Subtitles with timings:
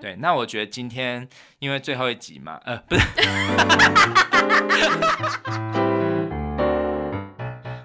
[0.00, 1.28] 对，那我觉得今天
[1.58, 3.02] 因为最后一集嘛，呃，不是。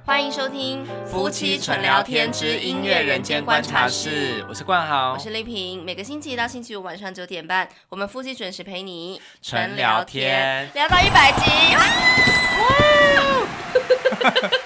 [0.05, 5.83] 欢迎收听《夫妻纯聊天之音乐人间观察室》，我是冠豪，我是丽萍。
[5.83, 11.41] 每个星期一到星期五晚上九点半，我们夫妻准时陪你纯聊天，聊到一百集。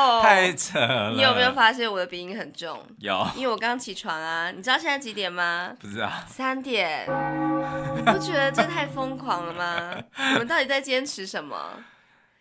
[0.00, 1.10] 哦，太扯了！
[1.10, 2.82] 你有没有发现我的鼻音很重？
[2.98, 4.50] 有，因为我刚起床啊。
[4.50, 5.74] 你知道现在几点吗？
[5.78, 6.10] 不知道。
[6.26, 7.06] 三点。
[7.96, 10.02] 你不觉得这太疯狂了吗？
[10.34, 11.84] 我们到底在坚持什么？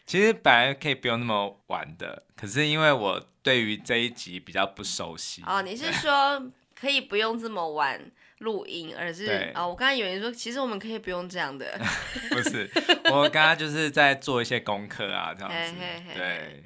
[0.05, 5.44] 其实本来可以不用那么晚的，可是因为我对于这一集比较不熟悉。
[5.45, 6.41] 哦，你是说
[6.80, 8.00] 可以不用这么晚
[8.39, 11.80] 录音，而是啊哦，我刚才以为你说其实我们可以不用这样的。
[12.31, 12.67] 不是，
[13.12, 15.55] 我刚刚就是在做一些功课啊，这样子。
[15.58, 16.64] 嘿嘿嘿对。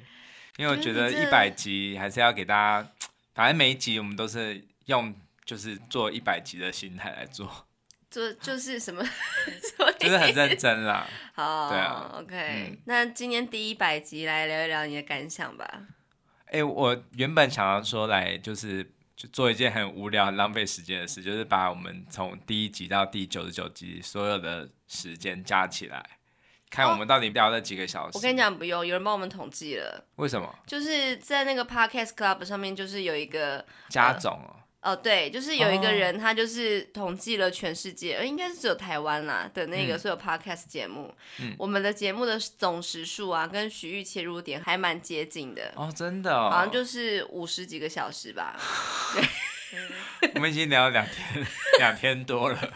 [0.57, 2.89] 因为我觉得一百集还是要给大家，
[3.33, 5.13] 反正每一集我们都是用
[5.45, 7.67] 就是做一百集的心态来做，
[8.11, 9.03] 做就是什么，
[9.99, 11.07] 就是很认真啦。
[11.33, 15.87] 好，对啊，OK，嗯，那今天第一百集来聊一聊你的感想吧。
[16.45, 18.83] 哎、欸，我原本想要说来就是
[19.15, 26.07] 就做一件很无聊、很浪费时间的事，就是把我们从第一集到第九十九集所有的时间加起来。
[26.73, 28.17] 看我们到底聊了几个小时？
[28.17, 30.03] 我跟你讲，不用，有人帮我们统计了。
[30.15, 30.51] 为什么？
[30.65, 34.55] 就是在那个 Podcast Club 上面，就是有一个加总哦。
[34.79, 41.13] 呃、哦，对，就是有一个人，他就是统计了全世界，应该是只有台湾啦的那个所有 Podcast 节目。
[41.39, 41.55] 嗯。
[41.59, 45.71] 我们的节目的总时数啊，跟徐玉切入点还蛮接近的。
[45.75, 46.49] 哦，真的哦。
[46.49, 48.59] 好像就是五十几个小时吧。
[50.33, 51.45] 我们已经聊了两天，
[51.77, 52.73] 两天多了。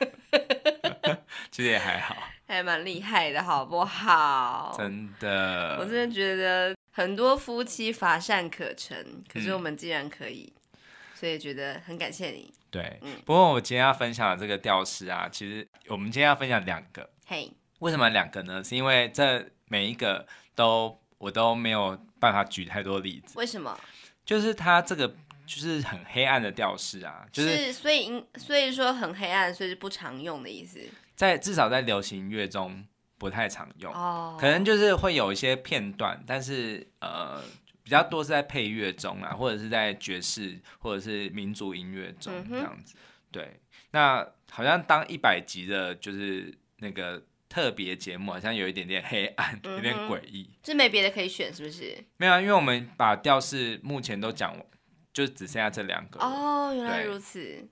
[1.49, 2.15] 其实也还好。
[2.47, 4.73] 还蛮厉害的，好不好？
[4.77, 10.79] 真的，我真的觉得很多夫妻乏善可陈，可是我们既然可以，嗯、
[11.13, 12.53] 所以觉得很感谢你。
[12.71, 17.09] 对，嗯、不过我今天要分享的这个调式啊，其实我们今天要分享两个。
[17.25, 18.63] 嘿，为什么两个呢？
[18.63, 20.25] 是因为这每一个
[20.55, 23.37] 都我都没有办法举太多例子。
[23.37, 23.77] 为什么？
[24.25, 25.07] 就是它这个
[25.45, 30.79] 就是很黑暗的调式啊，就是，是所以所以说很黑暗，所以是不常用的意思。
[31.17, 32.85] 在至少在流行乐中
[33.17, 34.39] 不太常用，oh.
[34.39, 37.41] 可能就是会有一些片段，但是呃
[37.81, 42.93] 比较多是在配乐中啊，或者是在爵士或者是民族音乐中这样子。
[42.95, 43.31] Mm hmm.
[43.31, 43.59] 对，
[43.91, 50.49] 那好像当一百集的就是那个特别节目，好像有一点点黑暗，有点诡异。
[50.61, 51.97] 就没别的可以选，是不是？
[52.17, 54.65] 没有啊，因为我们把调式目前都讲完，
[55.11, 56.19] 就只剩下这两个。
[56.19, 57.67] 哦，原来如此。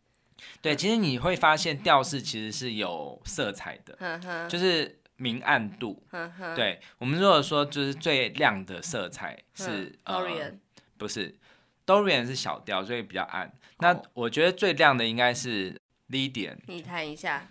[0.62, 6.04] 对，其实你会发现调式其实是有色彩的，就是明暗度。
[6.56, 10.54] 对，我们如果说就是最亮的色彩是，Dorian，
[10.98, 11.36] 不是
[11.86, 13.54] ，Dorian 是小调，所以比较暗。
[13.80, 15.80] 那我觉得最亮的应该是
[16.10, 16.58] Lydian。
[16.68, 17.48] 你弹一下。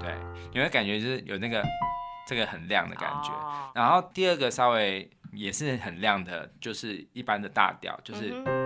[0.00, 0.14] 对，
[0.54, 1.62] 你会感觉就是有那个
[2.26, 3.30] 这个很亮的感觉。
[3.30, 8.59] 哦、然后第二个稍微也是很亮的，就是一般的大调，就是。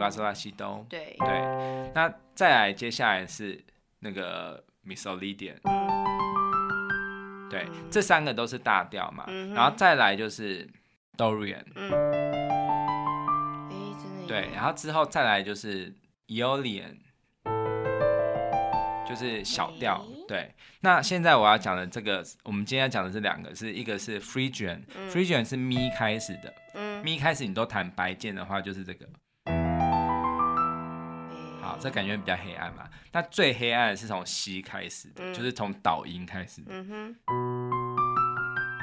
[0.00, 1.14] 哆来咪发嗦拉西东，对。
[1.18, 3.62] 对，那再来接下来是
[3.98, 5.56] 那个 Missolidian，
[7.50, 10.66] 对，嗯、这三个都是大调嘛，嗯、然后再来就是
[11.18, 11.90] Dorian，嗯，
[14.26, 15.94] 对，然后之后再来就是
[16.28, 16.96] Aeolian，
[19.06, 20.54] 就是小调，欸、对。
[20.80, 29.06] 那现在我要讲的这个，我们今天要讲的这两个，是一个是 Phrygian，Phrygian、嗯、是咪开始的，嗯，咪开始你都弹白键的话，就是这个。
[31.80, 32.88] 这感觉比较黑暗嘛？
[33.12, 36.72] 那最黑暗的是从西开始的，嗯、就是从导音开始的。
[36.74, 37.16] 嗯哼。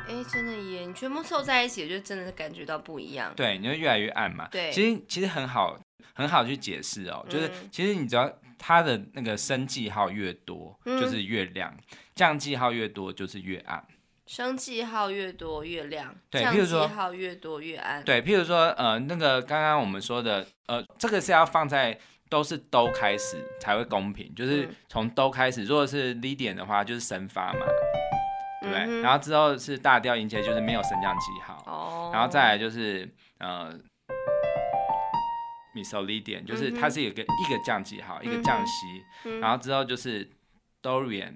[0.07, 0.85] 哎，真的耶！
[0.85, 3.33] 你全部凑在一起，就真的是感觉到不一样。
[3.35, 4.47] 对，你会越来越暗嘛？
[4.49, 4.71] 对。
[4.71, 5.77] 其实其实很好，
[6.13, 7.25] 很好去解释哦。
[7.29, 11.69] 就是、嗯、其实你只要它的那个升记号越多，嗯、就是越亮；
[12.15, 13.85] 降记号越多，就是越暗。
[14.25, 18.01] 升记号越多越亮，对，降记号越多越暗。
[18.03, 21.99] 对，譬如说呃，那个刚刚我们说的呃，这个是要放在。
[22.29, 25.63] 都是都开始才会公平，就是从都开始。
[25.63, 27.59] 如果是 Lydian 的话，就是升发嘛，
[28.61, 28.83] 对不对？
[28.85, 31.63] 嗯、然后之后是大调音阶，就是没有升降记号。
[31.65, 32.11] 哦。
[32.13, 33.09] 然后再来就是
[33.39, 33.73] 呃
[35.75, 39.05] ，Missolidian，就是它是有个一个降记号，一个降息。
[39.25, 40.29] 嗯、然后之后就是
[40.81, 41.33] Dorian。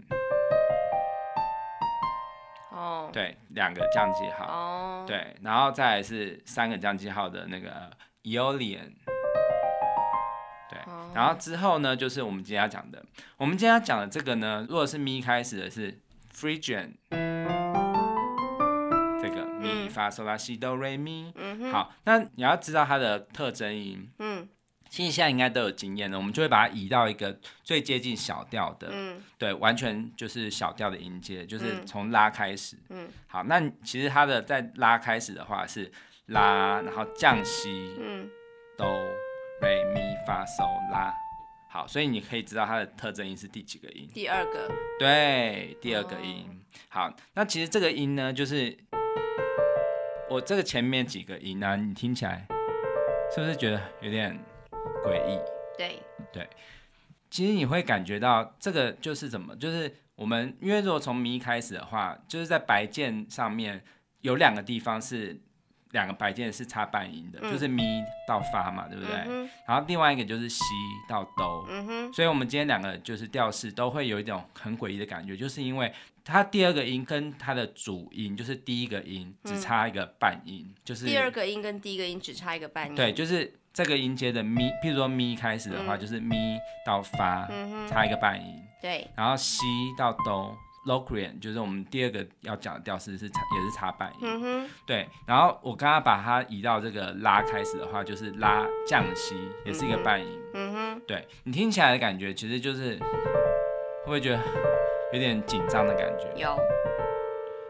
[2.71, 3.09] 哦。
[3.13, 4.45] 对，两个降记号。
[4.45, 5.05] 哦。
[5.07, 7.89] 对，然后再来是三个降记号的那个
[8.23, 8.91] Aeolian。
[11.11, 13.03] 对，然后之后呢，就是我们今天要讲的。
[13.37, 15.99] 我们今天要讲的这个呢，如果是咪开始的是
[16.33, 16.93] Phrygian，
[19.21, 21.33] 这个咪发嗦拉西哆瑞咪。
[21.71, 24.09] 好，那你要知道它的特征音。
[24.19, 24.47] 嗯。
[24.89, 35.89] 其实现在应该都有经验了，我们就会把它移到一个最接近小调的，嗯，对，完全就是小调的音阶，就是从拉开始，嗯，好，那其实它的在拉开始的话是
[36.25, 38.29] 拉，然后降西，嗯，
[38.77, 38.85] 哆、
[39.61, 41.13] 瑞、咪、发、嗦、拉，
[41.69, 44.09] 好，所以你可以知道它的特征音是第几个音？
[44.13, 46.45] 第二个，对，第二个音。
[46.49, 46.55] 哦、
[46.89, 48.75] 好，那其实这个音呢，就是
[50.29, 52.47] 我这个前面几个音呢、啊，你听起来
[53.33, 54.37] 是不是觉得有点？
[55.03, 55.39] 诡异，
[55.77, 55.99] 对
[56.31, 56.49] 对，
[57.29, 63.83] 其实你会感觉到这个就是怎么，就是我们因为如果从咪开始的话，就是在白键上面
[64.21, 65.39] 有两个地方是
[65.91, 69.15] 两个白键是插半音的，嗯、就是咪到发嘛，对不对？
[69.27, 70.63] 嗯、然后另外一个就是西
[71.07, 75.91] 到哆，嗯，所以我们今天两个就是调式都会有一种很诡异的感觉，就是因为
[76.23, 83.53] 它第二个音跟它的主音就是第一个音只差一个半音，嗯、就是第二个音跟第一个音只差一个半音，对，就是。
[83.73, 88.61] 这个音阶的咪，譬如说咪开始的话，嗯、就是咪到发，嗯、差一个半音。
[88.81, 89.07] 对。
[89.15, 89.63] 然后西
[89.97, 90.53] 到哆
[90.85, 94.19] ，Locrian 就是我们第二个要讲的调式是差，也是插半音。
[94.23, 94.69] 嗯哼。
[94.85, 95.07] 对。
[95.25, 99.35] 然后我刚刚把它移到这个拉开始的话，就是拉降西，
[99.65, 100.39] 也是一个半音。
[100.53, 101.01] 嗯哼。
[101.07, 104.39] 对，你听起来的感觉，其实就是会不会觉得
[105.13, 106.33] 有点紧张的感觉？
[106.35, 106.57] 有。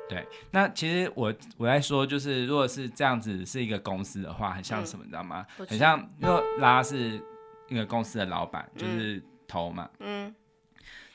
[0.10, 5.48] 对，那其实我我在说，就是如果是这样子是一个公司的话，很像什么，嗯、你知道吗？
[5.70, 7.22] 很像，因为拉是
[7.70, 9.90] 一个公司的老板，就是头嘛。
[10.00, 10.36] 嗯。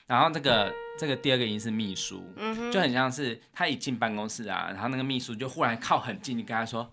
[0.07, 6.89] 然后这个这个第二个音是秘书，嗯、就很像是他一进办公室啊，然后那个秘书就忽然靠很近，你跟他说：“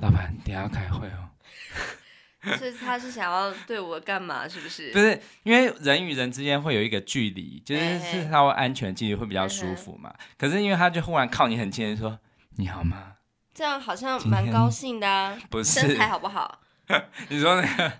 [0.00, 1.28] 老板，等下要开会哦。
[2.58, 4.48] ”是，他是想要对我干嘛？
[4.48, 4.90] 是不是？
[4.90, 10.10] 不是，因为人与人之间会有一个距离，就是是稍微安全距离会比较舒服嘛。
[10.10, 12.18] 嘿嘿可是因为他就忽然靠你很近，说
[12.56, 13.12] 你好吗？
[13.54, 15.38] 这样好像蛮高兴的啊。
[15.50, 16.60] 不是，身材好不好？
[17.28, 17.92] 你说那个、 啊、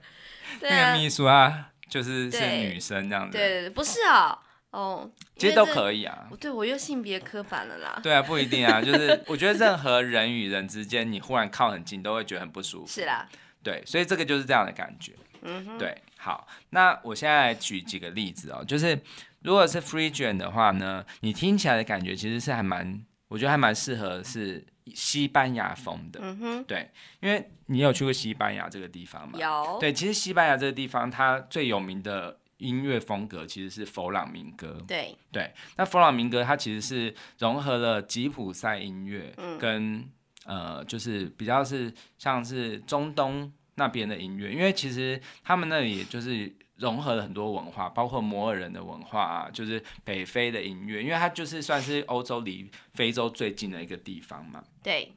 [0.60, 3.38] 那个秘书啊，就是是女生这样子。
[3.38, 4.36] 对对对，不是啊，
[4.72, 6.28] 哦，其实都可以啊。
[6.40, 8.00] 对，我又性别刻板了啦。
[8.02, 12.86] 对啊，不一定啊，就是 我觉得任何人与人之间，你忽然靠很近，都会觉得很不舒服。
[12.86, 13.28] 是啦。
[13.62, 15.12] 对，所以这个就是这样的感觉。
[15.42, 18.98] 嗯哼，对，好，那我现在来举几个例子哦，就是
[19.42, 24.64] 如果是 Phrygian 的话呢，你听起来的感觉其实是还蛮，我觉得还蛮适合是
[24.94, 26.20] 西班牙风的。
[26.22, 26.90] 嗯哼，对，
[27.20, 29.38] 因为你有去过西班牙这个地方吗？
[29.38, 29.78] 有。
[29.80, 34.78] 对，其实西班牙这个地方它最有名的音乐风格其实是佛朗明哥。
[34.86, 40.10] 对对，那佛朗明哥它其实是融合了吉普赛音乐跟、嗯。
[40.44, 54.64] 呃，就是比较是像是中东那边的音乐，因为其实他们那里就是融合了很多文化，包括摩尔人的文化啊，就是北非的音乐，因为它就是算是欧洲离非洲最近的一个地方嘛。
[54.82, 55.12] 对，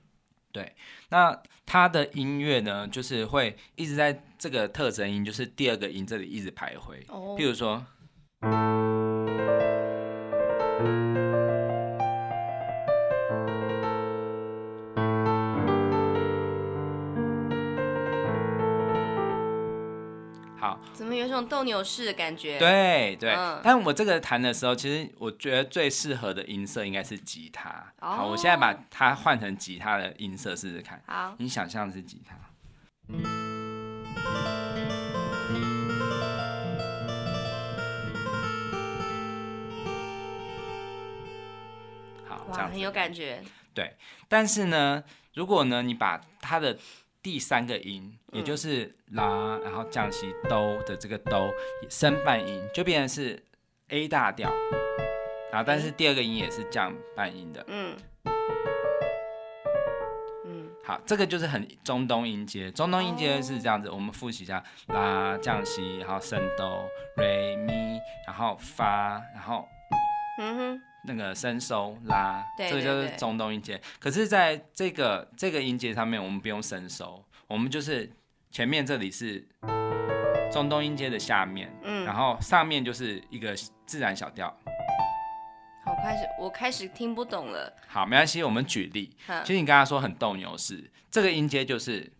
[0.55, 0.73] 对，
[1.09, 7.03] 那他的音乐呢，就是会一直在这个特征音，就是第二个音这里一直徘徊。
[7.09, 7.85] 哦，譬如说。
[21.15, 22.59] 有一种斗牛士的感觉？
[22.59, 27.69] 对对，嗯、但我这个弹的时候，其实我觉得最适合的音色应该是吉他。
[27.99, 31.01] 哦、好，我现在把它换成吉他的音色试试看。
[31.07, 32.35] 好，你想象是吉他。
[42.27, 43.41] 好，哇很有感觉。
[43.73, 43.95] 对，
[44.27, 46.77] 但是呢，如果呢，你把它的
[47.25, 51.51] 第三个音，也就是拉，然后降息哆的这个哆
[51.89, 53.43] 升半音，就变成是
[53.87, 54.47] A 大调，
[55.51, 57.65] 然后但是第二个音也是降半音的。
[57.67, 57.97] 嗯
[60.45, 62.69] 嗯，好，这个就是很中东音阶。
[62.69, 69.67] 中东音阶是这样子，我们复习一下：拉降息，然后升哆，瑞咪，然后发，然后
[70.39, 70.81] 嗯哼。
[71.07, 73.79] 那个升收拉，这个就是中东音阶。
[73.99, 78.11] 可是，在这个这个音阶上面，我们不用升收，我们就是
[78.51, 79.47] 前面这里是
[80.51, 84.47] 中东音阶的下面，嗯，然后上面就是一个自然小调。
[85.85, 87.71] 好，开始我开始听不懂了。
[87.87, 89.15] 好，没关系，我们举例。
[89.27, 92.11] 嗯、其实你刚刚说很斗牛士，这个音阶就是。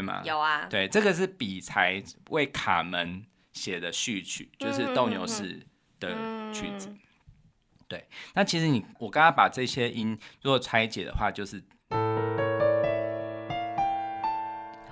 [0.00, 0.22] 乐吗？
[0.24, 5.60] 有啊，对，这个是比才为卡门写的序曲，就是斗牛士
[5.98, 6.10] 的
[6.52, 6.88] 曲子。
[6.88, 6.98] 嗯、
[7.88, 11.62] 对，那其实你我刚刚把这些音如果拆解的话，就是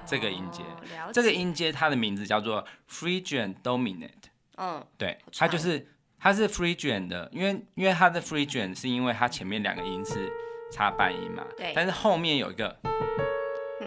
[0.05, 0.63] 这个音阶。
[0.63, 4.11] 哦、这个音阶它的名字叫做 Phrygian Dominant。
[4.57, 5.87] 嗯，对，它就是
[6.19, 10.33] 它是 Phrygian 的，因为因为它的 Phrygian 是因为它前面两个音是
[10.73, 12.77] 插半音嘛，对，但是后面有一个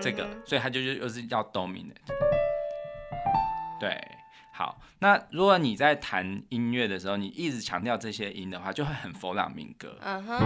[0.02, 1.94] 这个，嗯、所以它就是又是要 dominant。
[3.80, 4.02] 对，
[4.52, 9.96] 好，那如果你在弹音乐的时候，你一直强调这些音的话，就会很佛朗明哥。
[10.02, 10.40] 嗯哼。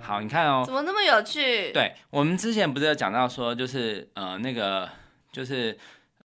[0.00, 1.72] 好，你看哦，怎么那么有趣？
[1.72, 4.88] 对，我们之前不是有讲到说，就是呃那个
[5.32, 5.76] 就是。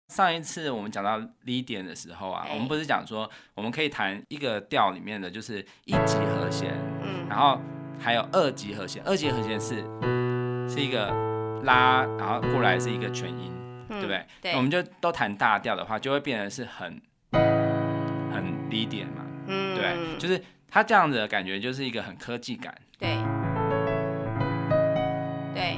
[0.10, 7.60] 上一次我们讲到 Lydian 的时候啊，我们不是讲说我们可以弹一个调里面的就是一级和弦，嗯，然后
[8.00, 9.84] 还有二级和弦，二级和弦是
[10.68, 11.10] 是一个
[11.64, 13.52] 拉，然后过来是一个全音，
[13.90, 14.26] 对不对？
[14.42, 23.16] 对，我们就都弹大调的话，就会变成是很很 Lydian 嘛，嗯，对，就是它这样子的感觉就是一个很科技感，对，
[25.54, 25.78] 对，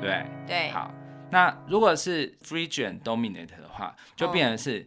[0.00, 0.90] 对，对，好。
[1.32, 4.84] 那如果是 Phrygian dominate 的话，就变成是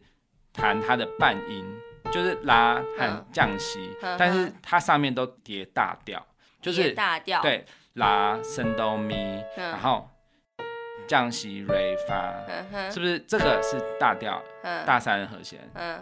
[0.51, 1.65] 弹它的半音，
[2.11, 6.21] 就是拉和降西，但是它上面都叠大调，
[6.63, 7.65] 就是大调，对，
[7.95, 10.09] 拉升哆咪，然后
[11.05, 12.33] 降西瑞发，
[12.89, 14.41] 是不是这个是大调，
[14.85, 16.01] 大三和弦，嗯，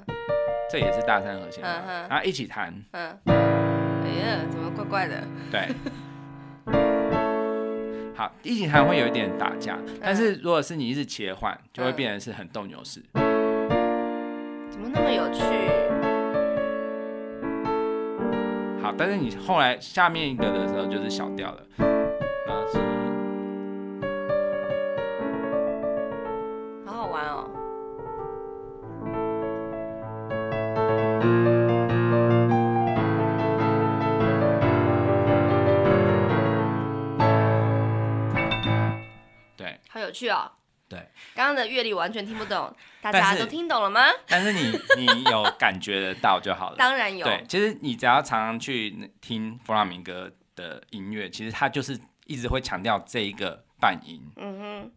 [0.70, 5.24] 这也是大三和弦，然后一起弹，嗯，哎呀，怎么怪怪的？
[5.52, 5.68] 对。
[8.14, 13.02] 好，一起弹会有一点打架，但是如果是你一直切换，就会变成是很斗牛士。
[14.70, 15.42] 怎么那么有趣？
[18.82, 21.62] 好，但是你后来下面一个的时候就是小调了。
[22.48, 22.80] 啊是，
[26.86, 27.48] 好好玩哦，
[39.56, 39.80] 对，
[41.42, 42.72] 刚刚的乐理完全听不懂，
[43.02, 44.02] 大家都听懂了吗？
[44.28, 46.76] 但是你你有感觉得到就好了。
[46.78, 47.26] 当然有。
[47.26, 54.22] 对，其实你只要常常去听弗朗明哥的音乐，其实他就是一直会强调这一个半音。
[54.36, 54.92] 嗯哼。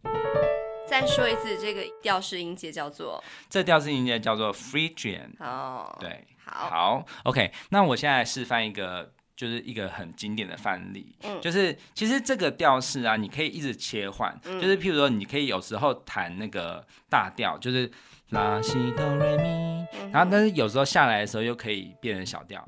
[0.87, 3.23] 再说一次，这个调式音阶叫做？
[3.49, 5.31] 这调式音阶叫做 Phrygian。
[5.39, 5.97] 哦。
[5.99, 6.27] 对。
[6.45, 6.69] 好。
[6.69, 7.05] 好。
[7.23, 9.14] OK，那我现在示范一个。
[9.35, 17.91] 就是一个很经典的范例，嗯、就是其实这个调式啊，你可以一直切换，嗯、就是譬如说，你可以有时候弹那个大调，就是
[18.29, 22.63] 拉西哆瑞咪，然后但是有时候下来的时候又可以变成小调，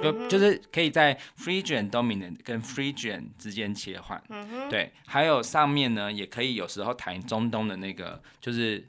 [0.00, 3.10] 嗯、就就是可以在 f r e g i a n dominant 跟 f r e g i
[3.10, 4.68] a n 之间切换，嗯、哼。
[4.68, 8.88] 对，还有上面呢也可以有时候弹中东的那个，就是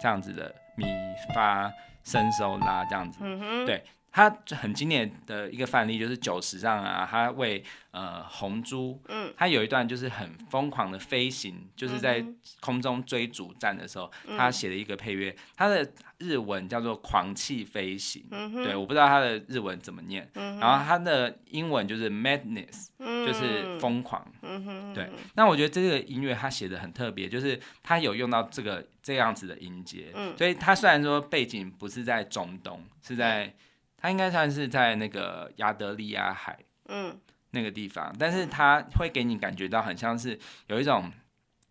[0.00, 0.86] 这样子的咪
[1.34, 1.68] 发
[2.04, 3.66] 升收拉这样子，嗯、哼。
[3.66, 3.82] 对。
[4.18, 12.24] 它很经典的一个范例就是九十上啊，他为呃红猪，嗯，他有一段就是很疯狂的飞行，就是在
[12.58, 33.54] 空中追逐战的时候，他写了一个配乐，他的日文叫做狂气飞行，嗯、对，我不知道他的日文怎么念，嗯、然后他的英文就是 madness，就是疯狂，嗯、对，那我觉得这个音乐他写的很特别，就是他有用到这个这样子的音阶，嗯、所以他虽然说背景不是在中东，是在。
[34.00, 37.18] 它应该算是在那个亚得利亚海，嗯，
[37.50, 40.38] 那个地方，但是它会给你感觉到很像是
[40.68, 41.12] 有一种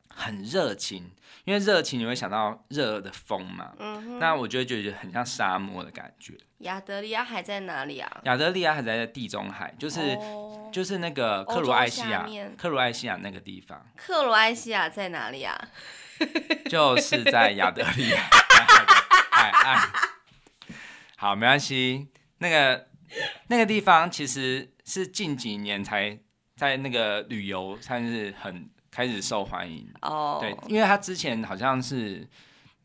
[0.10, 1.12] 很热情，
[1.46, 6.38] 因为热情你会想到热的风嘛，嗯，那我就觉得很像沙漠的感觉。
[6.60, 8.22] 亚得利亚海在哪里啊？
[8.24, 13.86] 亚得利亚海在地中海，就是、哦、就是那个克罗埃西亚，克罗埃西亚那个地方。
[13.96, 15.56] 克罗埃西亚在哪里啊？
[16.68, 18.24] 就是在亚得利亚
[19.32, 19.90] 海岸。
[21.16, 22.08] 好，没关系。
[22.40, 22.88] 那个
[23.48, 26.18] 那个地方其实是近几年才
[26.56, 30.34] 在那个旅游算是很开始受欢迎哦。
[30.34, 30.42] Oh.
[30.42, 32.28] 对，因为他之前好像是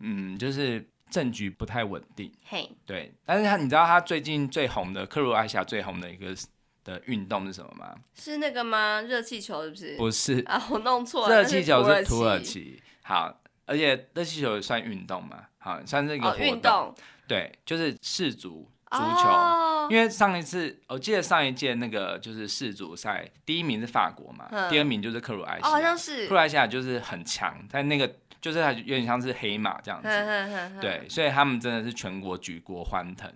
[0.01, 2.33] 嗯，就是政局不太稳定。
[2.45, 3.13] 嘿.对。
[3.25, 6.35] 但是他你知道他最近最红的克罗埃西亚最红的一个
[6.85, 7.95] 的运动是什么吗？
[8.15, 9.01] 是那个吗？
[9.03, 9.97] 热气球是不是？
[9.97, 11.37] 不是啊，我弄错了。
[11.37, 12.83] 热气球是土耳其。
[13.03, 15.47] 好，而且热气球也算运动嘛？
[15.59, 16.47] 好，算是一个活动。
[16.47, 16.95] Oh, 运动。
[17.29, 18.69] 对，就是世足。
[18.93, 19.91] 足球，oh.
[19.91, 26.27] 因为上一次我记得上一届那个就是世足赛，第一名是法国嘛，嗯、第二名就是克罗埃西亚，oh, 好像是。
[26.27, 30.09] 克罗埃西亚就是很强，但那个就是它有点像是黑马这样子，
[30.81, 33.33] 对，所以他们真的是全国举国欢腾，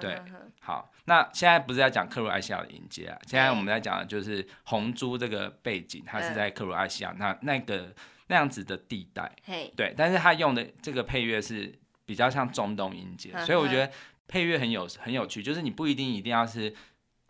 [0.00, 0.20] 对，
[0.60, 7.94] 好，那现在不是在讲克罗埃西亚的音阶啊，现在我们在讲的就是红猪这个背景，它是在克罗埃西亚那那个
[8.26, 9.30] 那样子的地带，
[9.76, 11.72] 对，但是他用的这个配乐是
[12.04, 13.90] 比较像中东音阶，所以我觉得。
[14.30, 16.72] 配乐很有很有趣，就是你不一定一定要是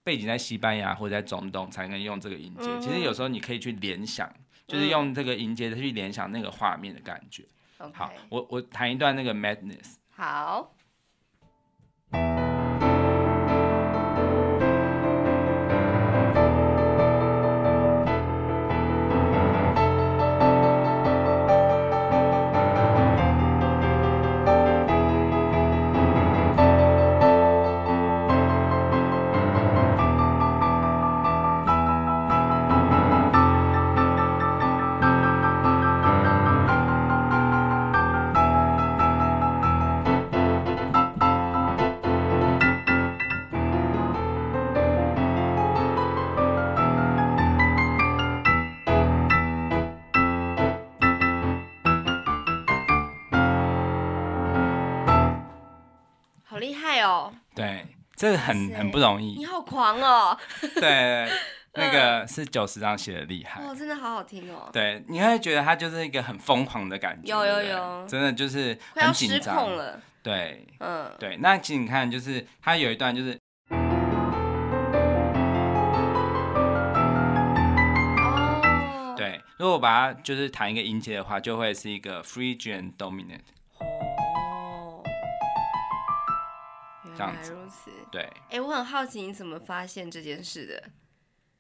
[0.05, 4.31] 背景在西班牙或者在中东才能用这个音阶，嗯、其实有时候你可以去联想，
[4.67, 7.43] 就是用这个音阶去联想那个画面的感觉。
[7.79, 9.95] 嗯、好，我我弹一段那个 Madness。
[10.11, 10.75] 好。
[58.31, 59.39] 这个很很不容易。
[59.39, 60.39] 你好狂哦！
[60.77, 61.29] 对，
[61.75, 63.61] 那个是九十张写的厉害。
[63.61, 64.71] 哦，真的好好听哦。
[64.73, 67.29] 对，你会觉得他就是一个很疯狂的感觉。
[67.29, 70.01] 有有有，真的就是快要失控了。
[70.23, 71.39] 对，嗯，对。
[71.39, 73.37] 那其实你看，就是他有一段就是。
[79.59, 83.41] 如果把它就是弹一个音阶的话，就会是一个 Phrygian dominant。
[87.27, 87.91] 原来如此。
[88.11, 90.91] 对，哎、欸，我很好奇你怎么发现这件事的？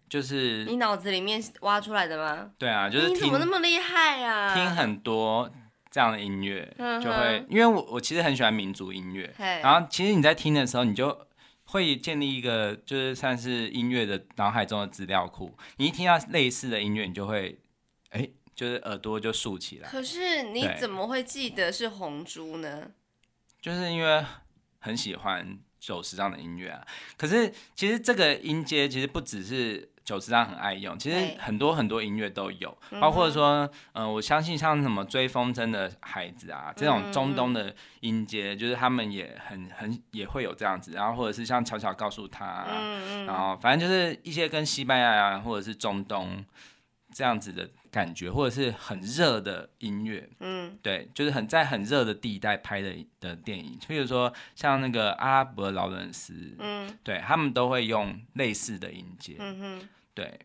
[0.08, 2.50] 就是你脑子里面挖出来的吗？
[2.58, 4.54] 对啊，就是听你怎么那么厉害啊？
[4.54, 5.50] 听很多
[5.90, 11.26] 这样的音乐，就会因为我我其实很喜欢民族音乐，然后其实你在听的时候，你就
[11.66, 15.56] 会建立一个就是算是音乐的脑海中的资料库。
[15.76, 17.58] 你一听到类似的音乐，你就会。
[18.10, 19.88] 哎，就是耳朵就竖起来。
[19.88, 22.90] 可是你怎么会记得是红猪呢？
[23.62, 24.26] 就是因为
[24.80, 26.84] 很喜欢久石让的音乐啊。
[27.16, 40.92] 可是其实这个音阶其实不只是久石让很爱用，其实很多很多音乐都有，包括说，嗯、呃，我相信像什么追风筝的孩子啊，这种中东的音阶，就是他们也很很也会有这样子。
[40.92, 42.66] 然后或者是像巧巧告诉他、啊，
[43.26, 46.44] 然后反正就是一些跟西班牙啊，或者是中东
[47.14, 47.70] 这样子的。
[47.90, 60.38] 感觉或者是很热的音乐，嗯，对，就是很在很热的地带拍的的电影，比如说像那个阿拉伯劳伦斯，嗯，对他们都会用类似的音阶，嗯哼，对，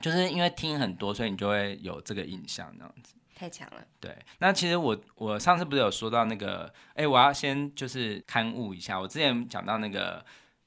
[0.00, 3.14] 就是因为听很多，所以你就会有这个印象，这样子。
[3.34, 3.82] 太强了。
[3.98, 10.24] 对，那其实我我上次不是有说到那个，哎、欸，我要先就是刊物一下，我之前讲到那个，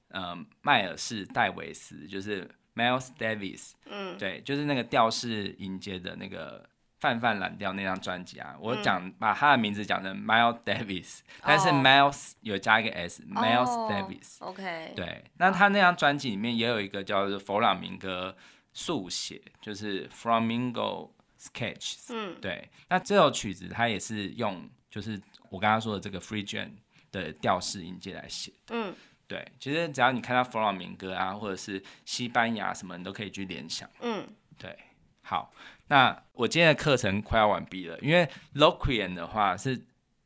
[0.09, 2.49] 呃，迈尔士戴维斯，就是。
[2.77, 18.37] Miles Davis，嗯，对，就是那个调式音阶的那个泛泛蓝调那张专辑啊，我讲、嗯、把他的名字讲成 Miles Davis，但是 Miles 有加一个 S，Miles、哦、Davis，OK，、哦、对，那他那张专辑里面也有一个叫做佛朗明哥
[18.73, 21.09] 速写，就是 Flamingo
[21.39, 26.69] Sketches，嗯，对，那这首曲子他也是用就是我刚刚说的这个 Phrygian
[27.11, 28.93] 的调式音阶来写，嗯。
[29.27, 33.89] 对，其实只要你看到弗朗明哥啊，或者是西班牙什么，你都可以去联想。
[33.99, 34.25] 嗯，
[34.57, 34.75] 对。
[35.21, 35.51] 好，
[35.89, 39.77] 那我今天的课程快要完毕了，因为 Locrian 的话是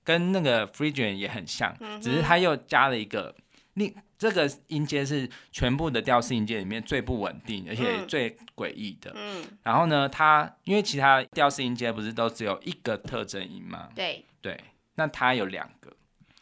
[0.03, 3.35] 跟那个 Phrygian 也很像，嗯、只是它又加了一个，
[3.73, 9.11] 另这个音阶是全部的调式音阶里面最不稳定，而且最诡异的。
[9.15, 9.43] 嗯。
[9.63, 13.89] 然后呢，它因为其他调式音阶不是都只有一个特征音吗？
[13.95, 14.23] 对。
[14.39, 15.91] 对，那它有两个。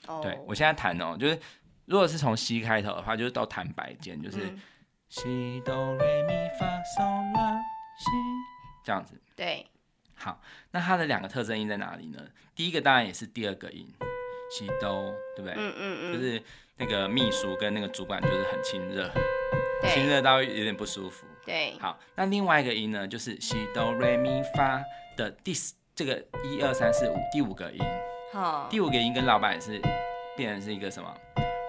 [0.08, 0.20] 哦。
[0.22, 1.40] 对，我现在弹哦，就是。
[1.90, 4.38] 如果是从西开头的话，就是到弹白键，就是
[5.10, 7.58] 西哆来咪发嗦拉
[7.98, 8.12] 西
[8.86, 9.20] 这样子。
[9.36, 9.66] 对，
[10.14, 12.20] 好，那它的两个特征音在哪里呢？
[12.54, 13.92] 第一个当然也是第二个音，
[14.52, 15.56] 西哆，对不对？
[15.58, 16.14] 嗯嗯嗯。
[16.14, 16.44] 就是
[16.78, 19.10] 那个秘书跟那个主管就是很亲热，
[19.88, 21.26] 亲热到有点不舒服。
[21.44, 24.80] 对，好，那另外一个音呢，就是西哆瑞咪发
[25.18, 25.54] 的第
[25.96, 27.80] 这个一二三四五第五个音。
[28.32, 29.82] 好，第五个音跟老板是
[30.38, 31.12] 变成是一个什么？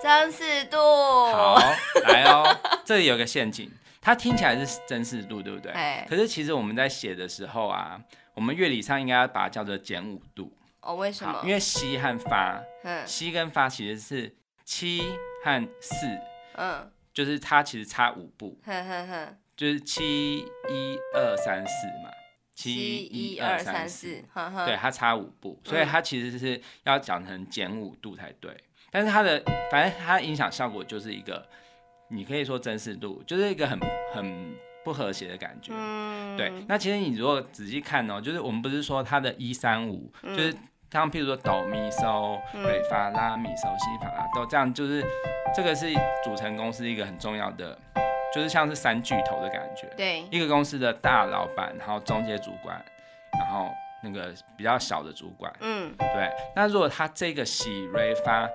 [0.03, 1.57] 真四度，好，
[2.05, 5.73] 来哦， 这里有个陷阱，它听起来是真四度，对不对？
[6.09, 8.01] 可是其实我们在写的时候啊，
[8.35, 10.51] 我们乐理上应该要把它叫做减五度。
[10.81, 11.41] 哦，为什么？
[11.45, 14.35] 因为西和发，嗯，西跟发其实是
[14.65, 15.03] 七
[15.45, 16.07] 和四，
[16.55, 22.11] 嗯，就是它其实差五步，哼哼哼，就是七一二三四嘛，
[22.55, 24.25] 七一二三四，
[24.65, 28.57] 对，它差五步，所以它其实是要讲成减五度才对。
[28.91, 31.47] 但是它的，反正它音响效果就是一个，
[32.09, 33.79] 你可以说真实度，就是一个很
[34.13, 35.73] 很不和谐的感觉。
[35.75, 36.53] 嗯，对。
[36.67, 40.55] 那其实你如果仔细看哦，就是我们不是说它的一三五，就是
[40.91, 45.05] 像譬如说哆咪嗦、瑞发拉咪嗦西发拉哆这样，就是
[45.55, 45.87] 这个是
[46.25, 47.79] 组成公司一个很重要的，
[48.35, 49.87] 就是像是三巨头的感觉。
[49.97, 50.25] 对。
[50.31, 52.85] 一个公司的大老板，然后中介主管，
[53.39, 53.71] 然后
[54.03, 55.53] 那个比较小的主管。
[55.61, 56.29] 嗯，对。
[56.57, 58.49] 那如果他这个西瑞发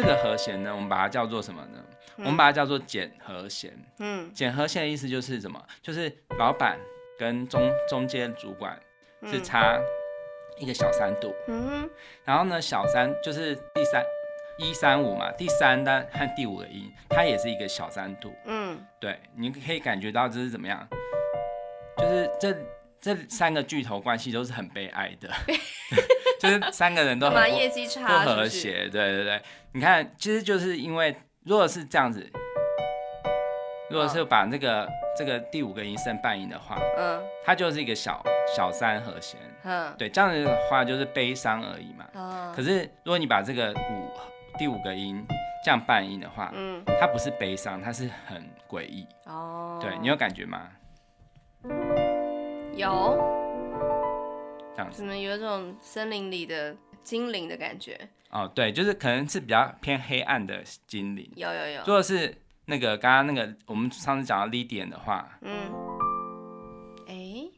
[0.00, 1.84] 这个和弦呢，我们把它叫做什么呢？
[2.18, 3.76] 嗯、我们把它叫做减和弦。
[3.98, 5.60] 嗯，减和弦的意思就是什么？
[5.82, 6.78] 就是老板
[7.18, 8.78] 跟中中间主管
[9.26, 9.76] 是差
[10.56, 11.34] 一个小三度。
[11.48, 11.90] 嗯，
[12.24, 14.04] 然后呢，小三就是第三
[14.58, 18.32] 一三五嘛，第三单和第五个音，它也是一个小三度。
[18.44, 20.88] 嗯，对，你可以感觉到这是怎么样？
[21.96, 22.56] 就是这。
[23.00, 25.30] 这三个巨头关系都是很悲哀的，
[26.40, 28.88] 就是三个人都很不业绩差不和谐。
[28.88, 32.24] 对对对，你看，其实就是因为如果是这样子，
[33.90, 38.22] 如果是把那个、哦、这个第五个音升半音的话，嗯，它就是一个小
[38.56, 42.06] 小三和弦，嗯，对，这样子的话就是悲伤而已嘛。
[42.14, 44.10] 哦、可是如果你把这个五
[44.58, 45.24] 第五个音
[45.64, 49.06] 这样半音的话，嗯，它不是悲伤，它是很诡异。
[49.24, 50.68] 哦，对，你有感觉吗？
[52.74, 53.37] 有，
[54.78, 57.98] 这样子，怎么有一种森林里的精灵的感觉？
[58.30, 61.28] 哦，对，就是可能是比较偏黑暗的精灵。
[61.34, 61.80] 有有有。
[61.80, 62.32] 如果是
[62.66, 65.72] 那个刚刚那个我们上次讲到 Lydian 的话，嗯，
[67.08, 67.50] 哎，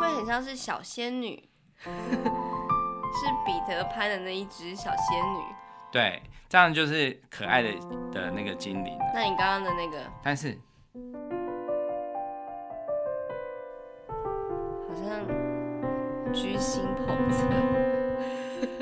[0.00, 1.86] 会很像是小仙女， 是
[3.46, 5.40] 彼得潘的那一只小仙女。
[5.92, 7.70] 对，这样就是可爱的
[8.10, 8.98] 的那个精灵。
[9.14, 10.58] 那你刚刚的那个，但是
[16.32, 17.48] 居心叵测。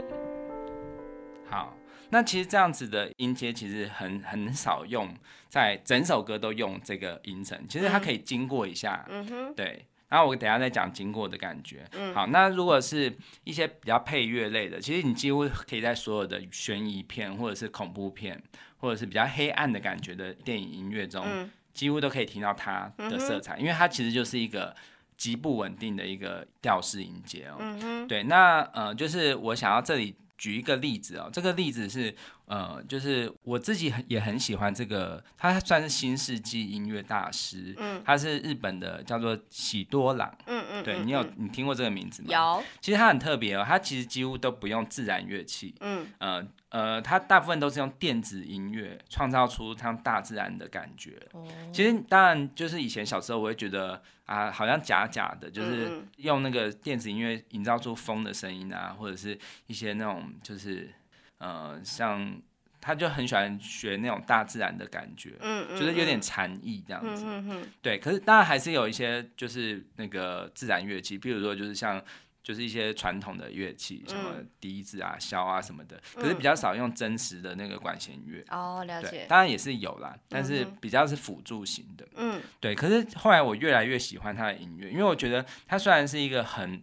[1.51, 1.77] 好，
[2.11, 5.09] 那其实这样子的音阶其实很很少用，
[5.49, 9.87] 在整首歌都用这个音程，其实它可以经过一下，嗯哼，对。
[10.09, 11.85] 然后我等下再讲经过的感觉。
[11.91, 18.41] 嗯，好，那如果是一些比较配乐类的，其实你几乎可以在所有的悬疑片，或者是恐怖片，
[18.77, 24.73] 或者是比较黑暗的感觉的电影音乐中，嗯，几乎都可以听到它的色彩，嗯，因为它其实就是一个
[25.17, 27.57] 极不稳定的一个调式音阶哦。
[27.59, 32.15] 嗯哼，对，那呃，就是我想要这里举一个例子哦，这个例子是。
[32.47, 42.29] 呃，就是我自己很也很喜欢这个，他算是新世纪音乐大师，嗯，他是日本的，叫做喜多郎，嗯嗯，对，你有你听过这个名字吗？
[42.31, 51.21] 有，其实他很特别哦，他其实几乎都不用自然乐器，嗯，呃呃，他大部分都是用电子音乐创造出他大自然的感觉。
[51.33, 59.37] 哦，其实当然就是以前小时候我会觉得啊，好像假假的，就是用那个电子音乐营造出风的声音啊，或者是
[59.67, 60.93] 一些那种就是。
[61.39, 62.41] 呃，像
[62.81, 67.99] 他就很喜欢学那种大自然的感觉，嗯，嗯，就是有点禅意这样子，嗯嗯嗯，对。
[67.99, 72.03] 可是当然还是有一些就是那个自然乐器，比如说就是像
[72.47, 78.45] 就是一些传统的乐器，什么笛子啊、箫啊什么的，可是比较少用真实的那个管弦乐。
[78.51, 79.27] 哦，了解。
[79.29, 82.73] 当然也是有啦，但是比较是辅助型的，嗯，对。
[82.73, 86.81] 可是后来我越来越喜欢他的音乐，因为我觉得他虽然是一个很，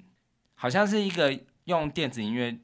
[0.55, 2.59] 好像是一个用电子音乐。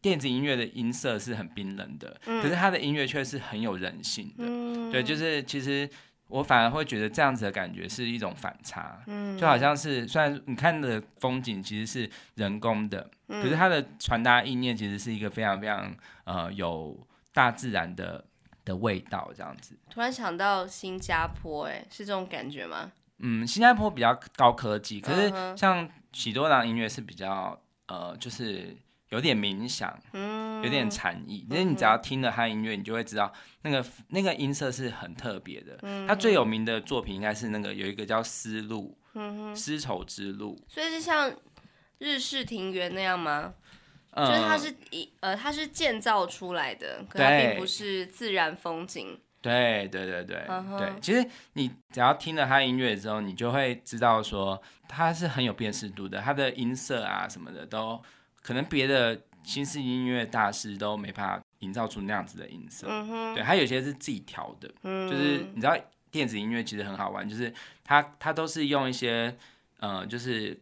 [0.00, 4.44] 电子音乐的音色是很冰冷的，嗯、可是他的音乐却是很有人性的。
[4.46, 5.90] 嗯、对，就是其实
[6.28, 16.96] 我反而会觉得这样子的感觉是一种反差，嗯、就好像是虽然你看的风景其实是人工的，嗯、可是它的传达意念其实是一个非常非常呃有
[17.32, 18.24] 大自然的
[18.64, 19.76] 的味道这样子。
[19.90, 22.92] 突然想到新加坡，哎，是这种感觉吗？
[23.18, 28.76] 嗯，新加坡比较高科技，可是像喜多郎音乐是比较呃就是。
[29.10, 31.46] 有点冥想，嗯有点禅意。
[31.50, 35.78] 因为你只要听了他的音乐，你就会知道那个那个音色是很特别的。
[36.06, 38.98] 他最有名的作品应该是那个有一个叫《丝路》，
[39.56, 40.60] 丝绸之路。
[40.68, 41.32] 所以是像
[41.98, 43.54] 日式庭园那样吗？
[44.16, 49.18] 就是它是一呃，它是建造出来的，可它并不是自然风景。
[49.40, 50.44] 对对对对
[50.76, 58.02] 对，其实你只要听了他的音乐之后，你就会知道说他是很有辨识度的，他的音色啊什么的都。
[58.48, 62.86] 可能别的新式音乐大师都没办法营造出那样子的音色，
[63.34, 65.76] 对，他有些是自己调的，嗯、就是你知道
[66.10, 67.52] 电子音乐其实很好玩，就是
[67.84, 69.36] 它它都是用一些
[69.80, 70.58] 呃，就是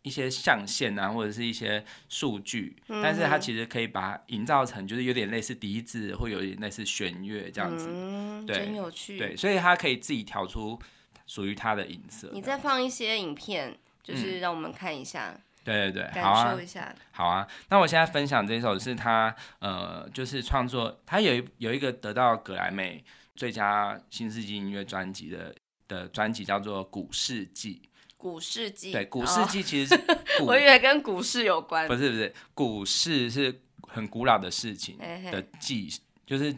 [0.00, 10.80] 一些象限啊，或者是一些数据，嗯、但是它其实可以把它营造成就是有点类似笛子，或有点类似弦乐这样子，嗯、对，真有趣，对，所以它可以自己调出
[11.26, 12.30] 属于它的音色。
[12.32, 15.32] 你再放一些影片，就是让我们看一下。
[15.34, 16.58] 嗯对对对，好啊，
[17.10, 17.46] 好啊。
[17.68, 25.54] 那我现在分享这首是他呃，就是创作，他有一有一个得到格莱美最佳新世纪音乐专辑的
[25.88, 27.82] 的专辑叫做《古世纪》。
[28.16, 30.02] 古世纪，对，古世纪其实是
[30.38, 31.86] 古，我以为跟股市有关。
[31.88, 35.92] 不是不是，股市是很古老的事情的纪，
[36.24, 36.54] 就是。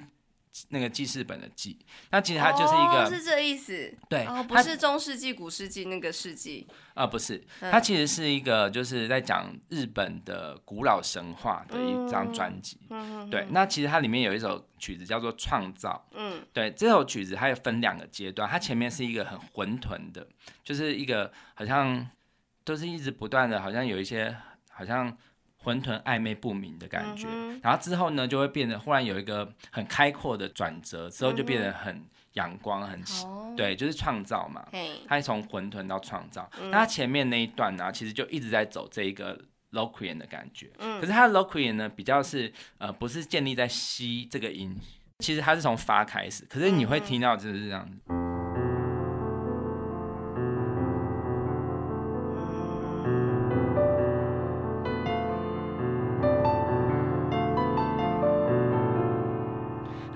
[0.69, 1.79] 那个记事本的记，
[2.11, 20.27] 那其实它就是一个，哦、是这意思，对，哦，不是中世纪、古世纪那个世纪，啊、呃，不是，它其实是一个，就是在讲日本的古老神话的一张专辑，嗯、对，那其实它里面有一首曲子叫做《创造》，嗯，对，这首曲子它有分两个阶段，它前面是一个很混沌的，
[20.65, 22.09] 就是一个好像
[22.65, 24.37] 都是一直不断的，好像有一些
[24.71, 25.17] 好像。
[25.63, 32.03] 混沌暧昧不明的感觉，嗯、然后之后呢，就会变得忽然有一个很开阔的转折，之后就变得很
[32.35, 34.67] 阳光，很、嗯、对，就是创造嘛。
[34.73, 34.93] 嘿。
[35.07, 39.39] 它从混沌到创造，嗯、那它前面那一段呢，其实就一直在走这一个
[39.73, 40.71] loquian 的感觉。
[40.79, 44.75] 嗯、可是它的 loquian 呢，比较是呃，不是建立在西这个音，
[45.19, 47.99] 其实它是从发开始，可是你会听到就是这样子。
[48.09, 48.38] 嗯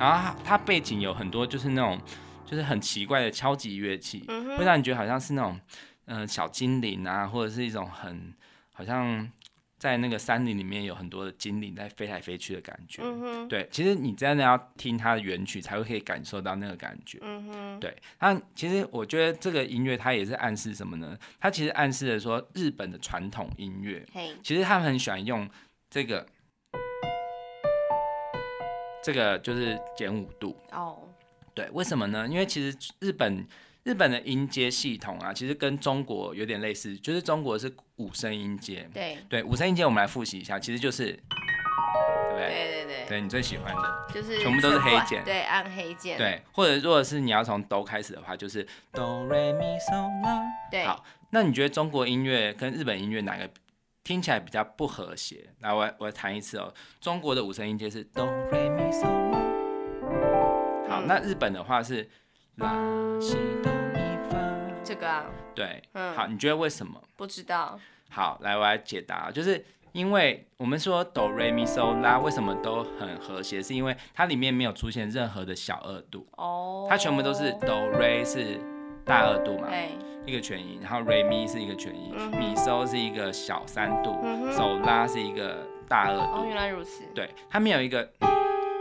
[0.03, 2.01] 然然后它它背景有很多就是那种
[2.45, 5.59] 就是很奇怪的敲击乐器，嗯会让你觉得好像是那种
[6.07, 8.35] 嗯、呃、小精灵啊，或者是一种很
[8.73, 9.31] 好像。
[9.79, 13.03] 在那个山林里面有很多的精灵在飞来飞去的感觉，
[13.49, 17.19] 对，其实你真的要听它的原曲才会可以感受到那个感觉，
[17.81, 17.93] 对。
[18.21, 21.19] 那其实我觉得这个音乐它也是暗示什么呢？
[21.41, 25.51] 它其实暗示了说日本的传统音乐，嘿，其实他们很喜欢用
[25.91, 26.25] 这个，
[29.03, 30.99] 这个就是减五度，哦，
[31.55, 32.27] 对，为什么呢？
[32.29, 33.47] 因为其实日本。
[33.85, 38.89] 日本的音阶系统啊，其实跟中国有点类似，就是中国是五声音阶。
[38.95, 42.47] 对对，五声音阶我们来复习一下，其实就是，对不对？
[42.47, 46.17] 对对对，对你最喜欢的，就是全部都是黑键，对，按黑键。
[46.17, 50.41] 对，或者如果是你要从哆开始的话，就是哆来咪嗦啦。
[50.71, 53.51] 对，好，那你觉得中国音乐跟日本音乐哪个
[54.05, 55.51] 听起来比较不和谐？
[55.61, 56.73] 来，我我弹一次哦。
[57.01, 59.39] 中国的五声音阶是哆瑞咪嗦啦。
[60.89, 62.09] 好，那日本的话是。
[62.57, 62.69] 拉
[63.19, 64.37] 西哆咪发，
[64.85, 67.03] 这个啊，对，嗯，好，你觉得为什么？
[67.17, 67.81] 不知道。
[68.11, 78.61] 好，来，我来解答，就是因为我们说哆瑞咪嗦拉为什么都很和谐，是因为它里面没有出现任何的小二度，哦，它全部都是哆瑞是
[79.03, 79.93] 大二度嘛，对，
[80.27, 84.17] 一个全音，然后瑞咪是一个全音，咪嗦是一个小三度，
[84.53, 86.23] 手拉是一个大二度。
[86.23, 87.05] 哦，原来如此。
[87.15, 88.09] 对，它没有一个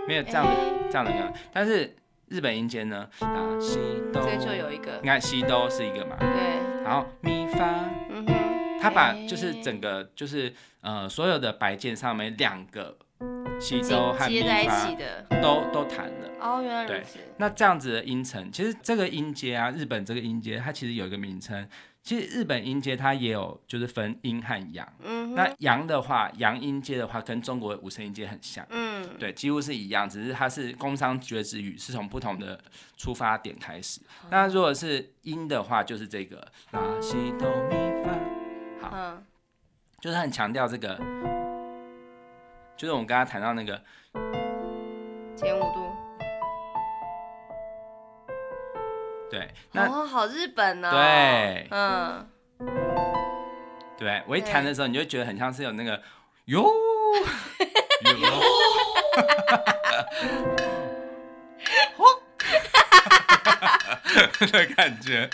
[0.08, 0.52] 没有这样的
[0.90, 1.96] 这样的歌，但是。
[2.32, 3.10] 日本音阶呢？
[3.20, 3.78] 啊，西
[4.14, 4.98] 哆，这就有一个。
[5.02, 6.16] 你看西哆是一个嘛？
[6.18, 6.82] 对。
[6.82, 7.68] 然后咪发，
[8.10, 8.80] 嗯哼。
[8.80, 12.98] 他把就是整个就是呃所有的白键上面两个
[13.62, 14.90] 西周和咪发
[15.42, 16.30] 都都弹了。
[16.42, 17.20] 哦，原来如此。
[17.38, 21.68] 那这样子的音程，其实这个音阶啊，日本这个音阶它其实有一个名称。
[22.04, 24.92] 其实日本音阶它也有，就是分阴和阳。
[25.04, 28.66] 嗯，那阳的话，阳音阶的话，跟中国的五声音阶很像。
[28.72, 32.60] 嗯，对，几乎是一样，只是它是工商角徵语，是从不同的
[32.98, 34.02] 出发点开始。
[34.24, 38.12] 嗯、那如果是阴的话，就是这个拉西哆咪发。
[38.82, 39.24] 好，嗯、
[40.00, 41.00] 就是很强调这个，
[42.82, 43.80] 就是我们刚刚谈到那个
[45.38, 45.96] 前五度。
[49.30, 50.90] 对，那哦，好日本呢。
[50.90, 52.28] 对，嗯，
[54.00, 56.02] 对，我一弹的时候，你就觉得很像是有那个
[56.46, 56.64] 哟。
[58.04, 58.42] 哟。
[64.52, 65.30] 的感觉。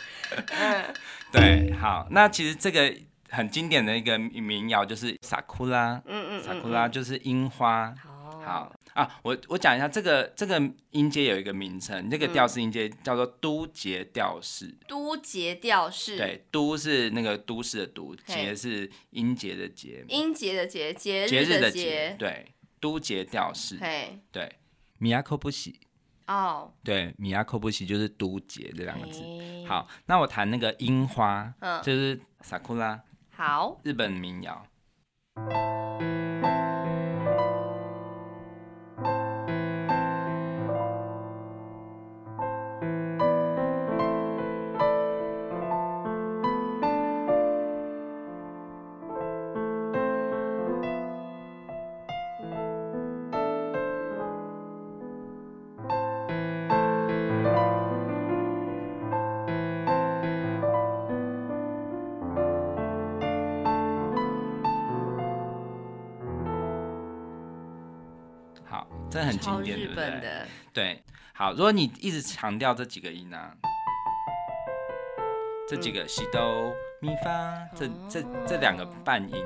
[0.52, 0.84] 嗯，
[1.32, 2.94] 对，好，那其实这个
[3.30, 7.94] 很经典的一个民谣就是萨库拉，嗯嗯，萨库拉就是樱花。
[8.44, 8.74] 好。
[8.94, 10.60] 啊，我我讲一下这个这个
[10.90, 14.76] 音阶有一个名称，这个调式音阶叫做都节调式。
[14.88, 16.18] 都节调式。
[16.18, 20.04] 对，都是那个都市的都，节是音节的节。
[20.08, 22.16] 音节的节，节节日的节。
[22.18, 23.78] 对，都节调式。
[23.80, 24.52] 嘿，对，
[24.98, 25.80] 米亚科布西。
[26.26, 26.74] 哦。
[26.84, 29.22] 对，米亚科布西就是都节这两个字。
[29.68, 33.00] 好，那我弹那个樱花，就是萨库拉。
[33.38, 33.80] 好。
[33.84, 34.66] 日本民谣。
[69.18, 70.32] 这很经典，对不对？
[70.72, 71.04] 对，
[71.34, 73.52] 好，如果你一直强调这几个音啊，
[75.68, 79.44] 这几个西哆咪发，这这这两个半音，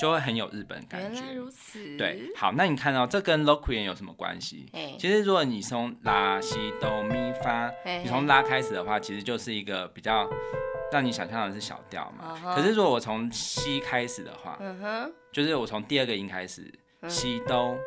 [0.00, 1.20] 就会很有日本感觉。
[1.20, 1.96] 原来如此。
[1.96, 4.70] 对，好，那你看到这跟 Locrian 有什么关系？
[5.00, 10.30] 其实如果你从拉西哆咪发，你从拉开始的话，其实就是一个比较
[10.92, 12.54] 让你想象的是小调嘛。
[12.54, 14.56] 可是如果我从西开始的话，
[15.32, 16.72] 就是我从第二个音开始。
[17.06, 17.78] 西哆，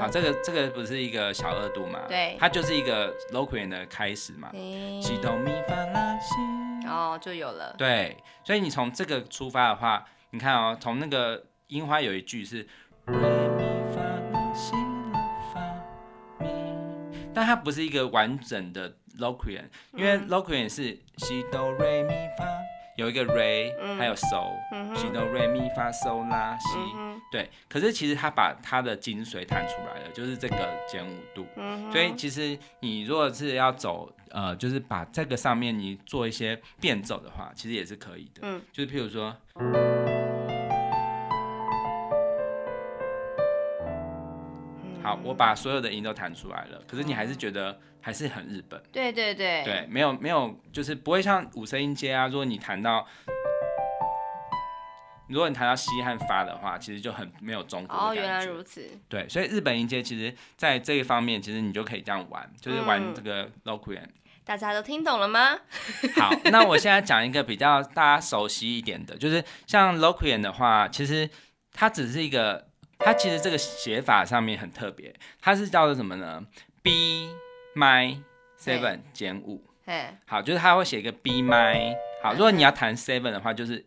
[0.00, 2.00] 好，这个这个不是一个小二度嘛？
[2.08, 4.50] 对，它就是一个 Locrian 的开始嘛。
[5.02, 6.34] 西哆咪发拉西，
[6.88, 7.74] 哦，就有了。
[7.76, 12.66] 对，所以你从这个出发的话，你看哦，从那个樱花有一句是
[13.04, 14.72] 瑞咪发拉西
[15.12, 15.20] 拉
[15.52, 15.60] 发
[16.44, 16.48] 咪，
[17.34, 22.44] 但它不是一个完整的 Locrian，因为 Locrian 是西哆瑞咪发。
[22.96, 24.52] 有一个 re，还有 so，
[24.94, 26.78] 西哆 re 咪发 so 拉西，
[27.32, 27.50] 对。
[27.68, 30.56] 可是其实他把他的精髓弹出来了，就是这个
[30.88, 31.46] 减五度。
[31.90, 38.40] 所以其实你如果是要走，呃，就是把这个上面你做一些变奏的话，其实也是可以的。
[38.42, 39.36] 嗯，就是譬如说，
[45.04, 48.82] 好，我把所有的音都弹出来了，可是你还是觉得还是很日本。
[48.90, 49.62] 对对对。
[49.62, 52.26] 对，没有没有，就是不会像五声音阶啊。
[52.26, 53.06] 如果你弹到，
[55.28, 58.20] 如果你弹到西和发的话，其实就很没有中国的感觉。
[58.20, 58.82] 哦，原来如此。
[59.06, 64.08] 对，所以日本音阶其实在这一方面，其实你就可以这样玩，就是玩这个 Locrian。
[64.42, 65.58] 大家都听懂了吗？
[66.16, 71.28] 好， 那我现在讲一个比较大家熟悉一点的，就是像 Locrian 的话，其实
[71.72, 76.44] 它只是一个，它其实这个写法上面很特别，它是叫做什么呢
[76.82, 77.34] ？B
[77.74, 78.22] my
[78.58, 79.62] seven 减五。
[80.26, 81.94] 好，就是它会写一个 B my。
[82.22, 83.84] 好，如果你要弹 seven 的话，就是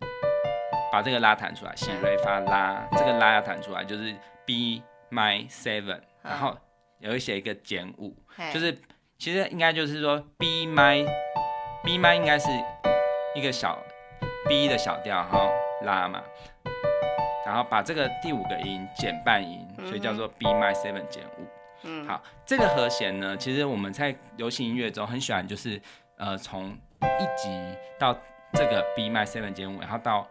[0.91, 4.15] 把这个拉弹出来，西瑞发拉，这个拉要弹出来，就是
[4.45, 6.57] B my seven，然后
[6.99, 8.15] 也会写一个减五，
[8.53, 8.77] 就是。
[9.19, 12.49] 其实应该就是说，B my，B my 应该是
[13.33, 13.79] 一个小
[14.47, 15.49] B 的小调，然后
[15.81, 16.21] 拉嘛，
[17.47, 21.47] 然后把这个第五个音减半音，所以叫做 B my seven 减五。
[21.83, 25.81] 嗯，好，这个和弦呢，其实我们在流行音乐中很喜欢，就是
[26.17, 27.49] 呃从一级
[27.97, 28.13] 到
[28.51, 30.27] 这个 B my seven 减五，然后到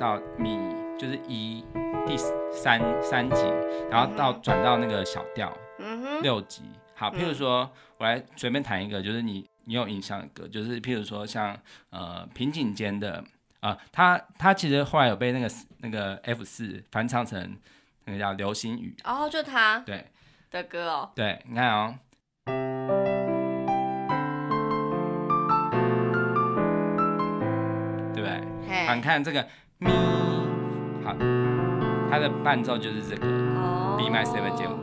[0.00, 0.58] 到咪
[0.98, 1.64] 就是一
[2.04, 2.16] 第
[2.52, 3.44] 三三级，
[3.88, 6.62] 然后到转到那个小调，嗯六级。
[6.96, 11.56] 好，譬如说，嗯、我来随便弹一个，就是你你有印象的歌，就是譬如说像
[11.90, 13.22] 呃平颈间的
[13.66, 17.56] 啊、呃，他他其实后来有被那个那个 F 四翻唱成
[18.04, 20.06] 那个叫流星雨哦，就他对
[20.52, 21.98] 的歌哦，对，你看哦，
[28.14, 28.86] 对不对？
[28.86, 29.44] 好，你看这个
[29.78, 29.90] 咪，
[31.04, 31.12] 好，
[32.08, 34.76] 它的伴奏就是这个、哦、B my seven 减五。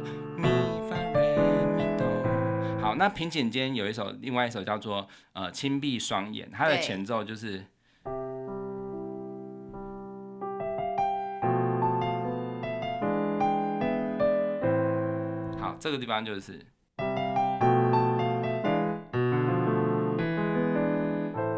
[2.95, 7.65] 那平井间有一首，另外一首叫做呃《轻闭双眼》，它的前奏就是，
[15.83, 16.53] 这个地方就是，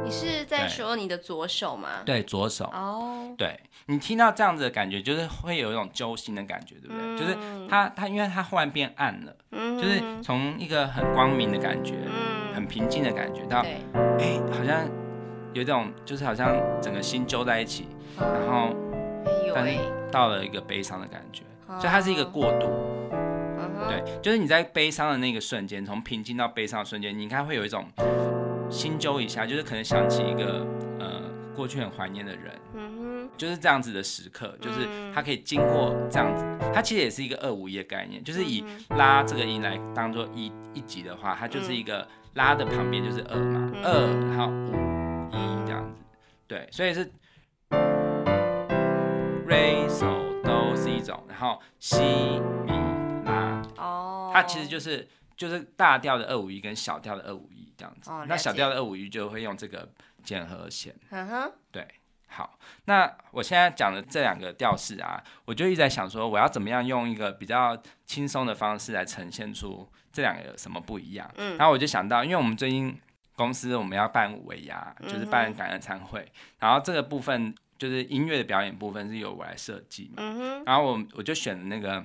[0.03, 2.01] 你是在说你的左手吗？
[2.03, 2.65] 对，左手。
[2.73, 7.05] 哦，对，你听到这样子的感觉，就是会有一种揪心的感觉，对不对？
[7.05, 7.37] 嗯、就是
[7.69, 9.35] 它它，因为它忽然变暗了。
[9.79, 13.77] 就是从一个很光明的感觉，嗯、很平静的感觉，到哎、
[14.17, 14.89] 欸，好像
[15.53, 18.75] 有一种，就是好像整个心揪在一起，嗯、然后，
[19.53, 19.77] 但是
[20.11, 22.67] 到了一个悲伤的感觉，嗯、所以它是一个过渡。
[23.75, 27.85] 嗯、对，就是你在悲伤的那个瞬间，从平静到悲伤的瞬间，你应该会有一种
[28.69, 30.65] 心揪一下，就是可能想起一个
[30.99, 31.21] 呃
[31.55, 32.51] 过去很怀念的人。
[32.75, 32.95] 嗯
[33.37, 46.01] 就是这样子的时刻，就是它可以经过这样子，它其实也是一个二五一的概念，就是以拉这个音来当做一一级的话，它就是一个拉的旁边就是二嘛，二然后五一这样子，
[46.47, 47.11] 对，所以是
[49.45, 50.07] Re So
[50.41, 51.99] Do 是一种，然后西
[52.65, 52.84] 咪拉，哦，
[54.41, 59.89] 它其实就是就是大调的二五一跟小调的二五一这样子，那小调的二五一就会用这个
[60.23, 60.95] 减和弦，
[61.71, 61.87] 对。
[62.27, 71.31] 好，那我现在讲的这两个调式啊，我就一直在想说，我要怎么样用一个比较轻松的方式来呈现出这两个有什么不一样。
[71.37, 72.99] 嗯，然后我就想到，因为我们最近
[73.37, 80.15] 公司我们要办尾牙，就是办感恩餐会，嗯、然后这个部分就是音乐的表演部分是由我来设计嘛。
[80.17, 82.03] 嗯哼，然后我我就选了那个，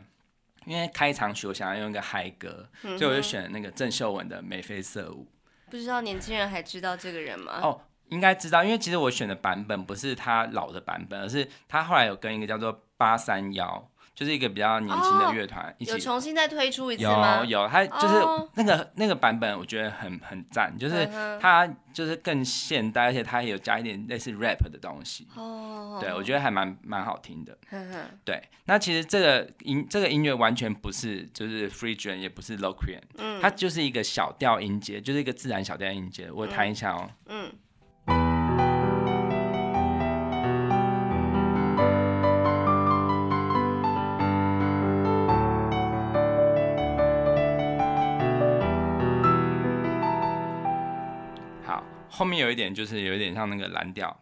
[0.67, 5.27] 因为开场曲我想要用一个嗨歌，嗯、所以我就选了那个郑秀文的《眉飞色舞》。
[5.71, 7.61] 不知道年轻人还知道这个人吗？
[7.63, 7.83] 哦。
[8.11, 13.85] 应该知道，因为其实我选的版本不是他老的版本，而是他后来有跟一个叫做八三夭，
[14.21, 17.39] 就是一个比较年轻的乐团一起、哦、有重新再推出一次吗？
[17.39, 18.15] 有有，它就是
[18.53, 21.09] 那个、哦、那个版本，我觉得很很赞，就是
[21.41, 25.27] 它就是更现代，而且它也有加一点类似 rap 的东西。
[25.35, 27.57] 哦，对，我觉得还蛮蛮好听的。
[27.71, 36.31] 呵呵对，那其实这个音这个音乐完全不是就是 Phrygian，也不是 Locrian，嗯，它就是一个小调音阶，就是一个自然小调音阶。
[36.31, 37.47] 我弹一下哦，嗯。
[37.47, 37.53] 嗯
[52.21, 54.15] 后面有一点就是有一点像那个蓝调，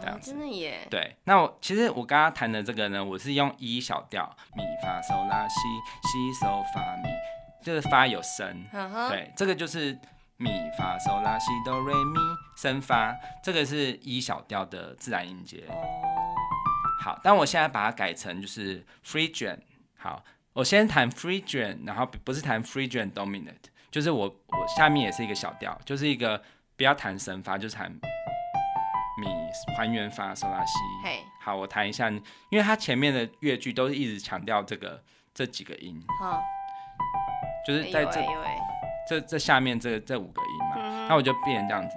[0.00, 0.30] 这样子。
[0.30, 0.86] 真的耶。
[0.88, 4.24] 对，那我其实我刚刚弹的这个呢，我是用 E 小调，
[4.54, 5.56] 咪发嗦拉西
[6.04, 7.10] 西嗦发咪，
[7.60, 8.64] 就是发有升。
[9.10, 9.98] 对，这个就是
[10.36, 12.20] 咪发嗦拉西哆瑞咪
[12.56, 13.12] 升发，
[13.42, 15.64] 这个是 E 小调的自然音阶。
[17.00, 19.58] 好，但我现在把它改成就是 Phrygian。
[19.98, 20.22] 好，
[20.52, 23.56] 我先弹 Phrygian，然后不是弹 Phrygian dominant，
[23.90, 26.40] 就是我我下面也是一个小调，就是一个。
[26.76, 29.26] 不要弹升发，就弹咪
[29.76, 30.72] 还原发，嗦拉西。
[31.02, 32.10] 嘿，好，我弹一下，
[32.50, 35.02] 因为它前面的乐句都是一直强调这个
[35.32, 36.42] 这几个音，好，
[37.66, 38.20] 就是在这、
[39.08, 41.96] 这这下面这这五个音嘛，嗯、那我就变成这样子。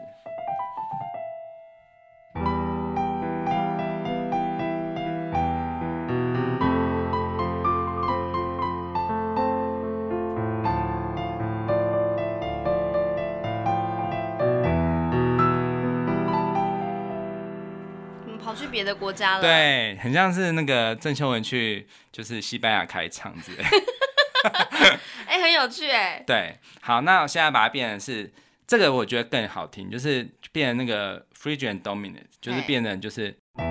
[19.00, 23.64] 国家了，对，很像是那个郑秀文去就是西班牙开场之类，
[25.26, 26.22] 哎、欸，很有趣哎。
[26.28, 28.32] 对，好，那我现在把它变成是
[28.68, 33.64] 这个，我觉得更好听，就是变成那个 Phrygian Dominant，就是变成就是这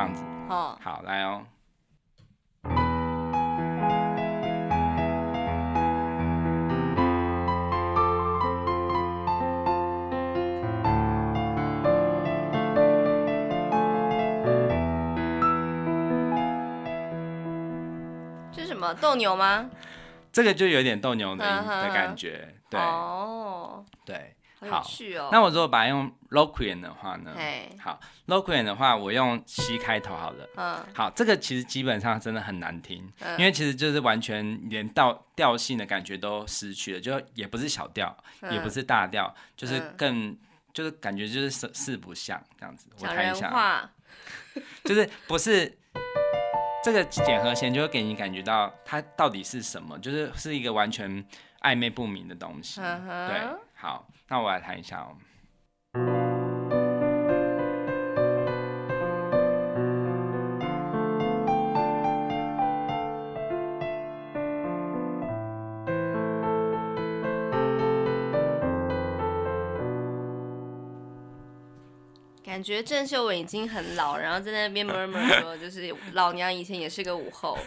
[0.00, 0.24] 样子。
[0.48, 1.44] 哦，好，来哦。
[18.94, 19.70] 斗牛吗？
[20.32, 24.82] 这个就有点斗牛的的感觉，对，哦，对，好。
[25.30, 27.32] 那我如果把它用 Locrian 的话呢？
[27.78, 30.48] 好，Locrian 的话，我用 C 开头好了。
[30.56, 33.06] 嗯，好，这个其实基本上真的很难听，
[33.36, 38.16] 因为其实就是完全连调调性的感觉都失去了，就也不是小调，
[38.50, 40.34] 也不是大调，就是更
[40.72, 42.88] 就是感觉就是四四不像这样子。
[43.00, 43.90] 我看一下，
[44.82, 45.76] 就是不是。
[46.82, 51.24] 这个减和弦就会给你感觉到它到底是什么，就是是一个完全
[51.60, 52.80] 暧昧不明的东西。
[52.80, 53.28] Uh.
[53.28, 53.40] 对，
[53.74, 55.16] 好，那我来弹一下哦。
[72.62, 77.58] 感觉郑秀文已经很老，然后在那边 murmur 说，就是 老娘以前也是个舞后。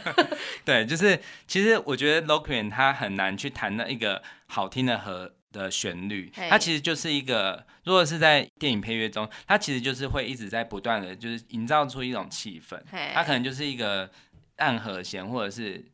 [0.64, 12.80] 对，就是其实我觉得 Locrian 他很难去弹那一个好听的和的旋律，它其实就是一个，如果是在电影配乐中，它其实就是会一直在不断的就是营造出一种气氛，
[13.12, 14.08] 它可能就是一个
[14.56, 15.84] 暗和弦或者是。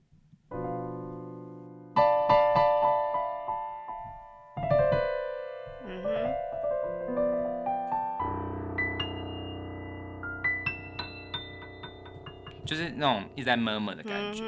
[12.65, 14.43] 就是那种一直在 murmur 的感觉，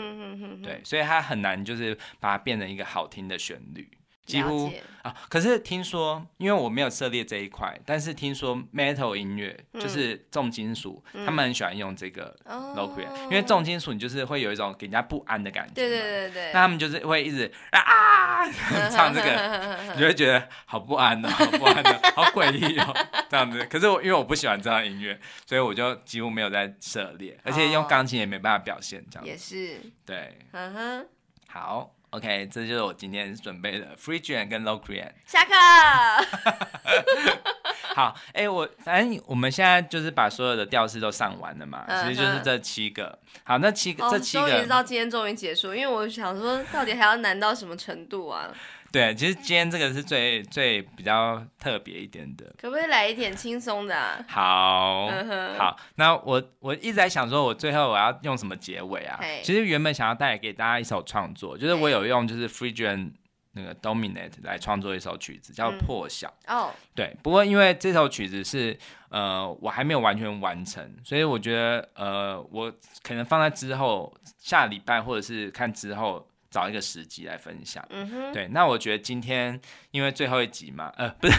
[0.63, 3.89] 对，所以它很难就是把它变成一个好听的旋律，
[4.27, 4.71] 几乎
[5.03, 5.15] 啊。
[5.29, 16.47] 可是听说，因为我没有涉猎这一块，但是听说 metal 音乐就是重金属，他们很喜欢用这个 Locrian，因为重金属你就是会有一种给人家不安的感觉，对对对对。
[16.53, 18.45] 那他们就是会一直啊
[18.91, 22.95] 唱这个，你就会觉得好不安哦，好不安的， 好诡异哦。
[23.29, 29.31] 这样子，可是我因为我不喜欢这样音乐，所以我就几乎没有在涉猎，而且用钢琴也没办法表现这样子。
[29.31, 29.81] 也是。
[30.05, 30.39] 对。
[30.53, 31.07] 嗯哼。
[31.49, 35.11] 好，OK，这就是我今天准备的 Free Gen 跟 Locrian。
[35.27, 35.53] 下课。
[37.95, 43.19] 好，哎、欸，我反正我们现在就是把所有的调式都上完了嘛，其实就是这七个。
[43.45, 44.49] 好，那七个，这七个。
[44.49, 48.51] 终于知道今天终于结束，因为我想说，到底还要难到什么程度啊？
[48.97, 54.25] 对，其实今天这个是最最比较特别一点的，可不可以来一点轻松的啊？
[54.27, 55.11] 好，
[55.59, 59.21] 好，那我我一直在想说，我最后我要用什么结尾啊？
[59.43, 63.13] 其实原本想要带给大家一首创作，就是我有用就是 Phrygian
[63.53, 66.33] 那个 Dominant 来创作一首曲子，叫破晓。
[66.47, 68.79] 哦，对，不过因为这首曲子是
[69.11, 72.73] 呃我还没有完全完成，所以我觉得呃我
[73.03, 76.27] 可能放在之后下礼拜或者是看之后。
[76.51, 81.35] 找一个时机来分享，嗯哼，对，那我觉得今天因为最后一集嘛，呃，不是，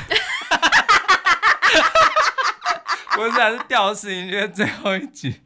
[3.15, 5.41] 不是还是调事情，就是最后一集，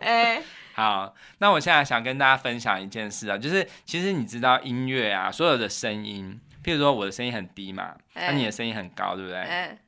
[0.00, 0.42] 哎、欸，
[0.74, 9.38] 好，那我现在想跟大家分享一件事啊，就是其实你知道音乐啊，所有的声音，譬如说我的声音很低嘛，那、欸啊、你的声音很高，对不对？
[9.38, 9.78] 哎、欸，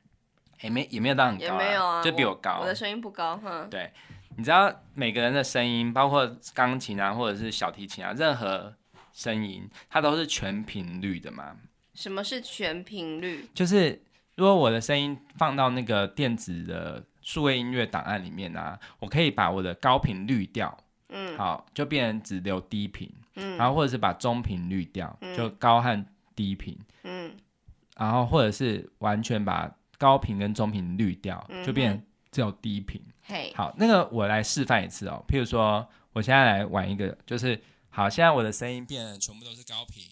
[0.61, 3.93] 也没也没有到很高、啊，也没有啊，就比我高，我，我的声音不高，哼，对，
[4.37, 8.73] 你知道每个人的声音，包括钢琴啊，或者是小提琴啊，任何。
[9.17, 11.57] 声音它都是全频率的嘛？
[11.95, 13.49] 什么是全频率？
[13.51, 13.99] 就是
[14.35, 20.77] 如果我的声音放到那个电子的数位音乐档案里面啊，我可以把我的高频滤掉，
[21.09, 26.05] 嗯，好，就变成只留低频，嗯，然后或者是把中频滤掉，嗯、就高和
[26.35, 27.31] 低频，嗯，
[27.97, 33.01] 然后或者是完全把高频跟中频滤掉，嗯、就变成只有低频。
[33.23, 37.59] 嘿，好，那个我来示范一次哦，譬如说，我现在来玩一个，就是。
[37.97, 40.03] 好，现在我的声音变得全部都是高频。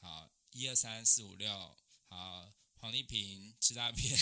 [0.00, 1.48] 好，一二三四五六。
[2.08, 4.14] 好，黄丽萍吃大便。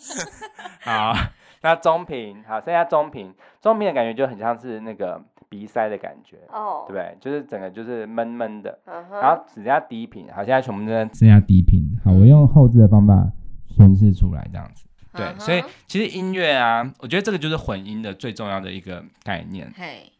[0.80, 1.12] 好，
[1.60, 7.18] 那中频，好，剩下中频，中频的感觉就很像是那个鼻塞的感觉，哦，对不对？
[7.20, 11.94] 就是整个就是闷闷的，然后只剩下低频，好，现在全部都剩下低频。
[12.02, 13.30] 好，我用后置的方法
[13.76, 14.86] 宣示出来，这样子。
[15.12, 19.70] 对，所以其实音乐啊，我觉得这个就是混音的最重要的一个概念。
[19.76, 20.10] 嘿，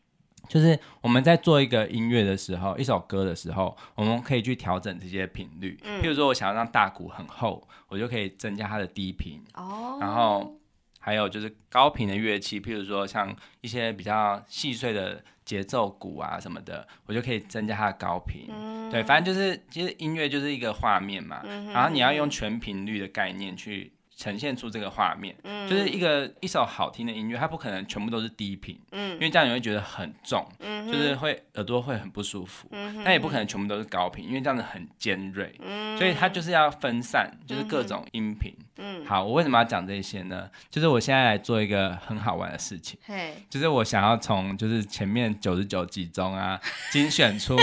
[0.48, 5.78] 就是我们在做一个音乐的时候，一首歌的时候，我们可以去调整这些频率。
[5.84, 9.42] 嗯，譬如说，我想要让大鼓很厚，我就可以增加它的低频。
[9.54, 10.58] 哦，然后
[10.98, 18.46] 还有就是高频的乐器，譬如说像一些比较细碎的节奏鼓啊什么的，我就可以增加它的高频。
[18.50, 23.92] 嗯，对，反正就是其实音乐就是一个画面嘛，嗯然后你要用全频率的概念去。
[24.16, 32.68] 呈现出这个画面，嗯，就是一个一首好听的音乐，它不可能全部都是低频，嗯，因为这样你会觉得很重，嗯，就是会耳朵会很不舒服。
[32.70, 38.54] 嗯哼，但也不可能全部都是高频，因为这样子很尖锐，嗯，所以它就是要分散，就是各种音频。
[38.76, 40.48] 嗯，好，我为什么要讲这些呢？
[40.70, 46.60] 就是我现在来做一个很好玩的事情，嘿，就是我想要从就是前面九十九集中啊，
[46.92, 47.56] 精选出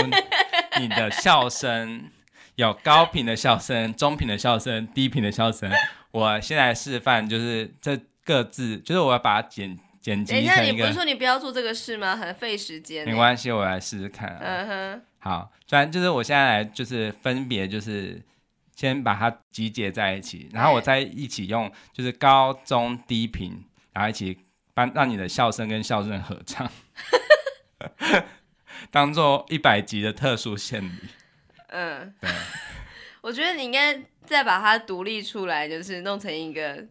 [0.78, 2.04] 你的笑声，
[2.54, 5.70] 有高频的笑声、中频的笑声、低频的笑声。
[6.10, 12.16] 我现在示范，就是这各自，就是我要把它剪剪辑成一一下，你不是说你不要做这个事吗？
[12.16, 13.06] 很费时间。
[13.06, 14.40] 没关系，我来试试看啊。
[14.42, 15.02] 嗯哼。
[15.18, 18.20] 好，反正就是我现在来，就是分别就是
[18.74, 24.38] 先把它集结在一起，然后我再一起用就是高中低频，然后一起
[24.72, 26.70] 帮让你的笑声跟笑声合唱，
[28.90, 30.90] 当做一百集的特殊献礼。
[31.68, 32.30] 嗯，对。
[33.20, 36.84] 我觉得你应该再把它独立出来，就是弄成一个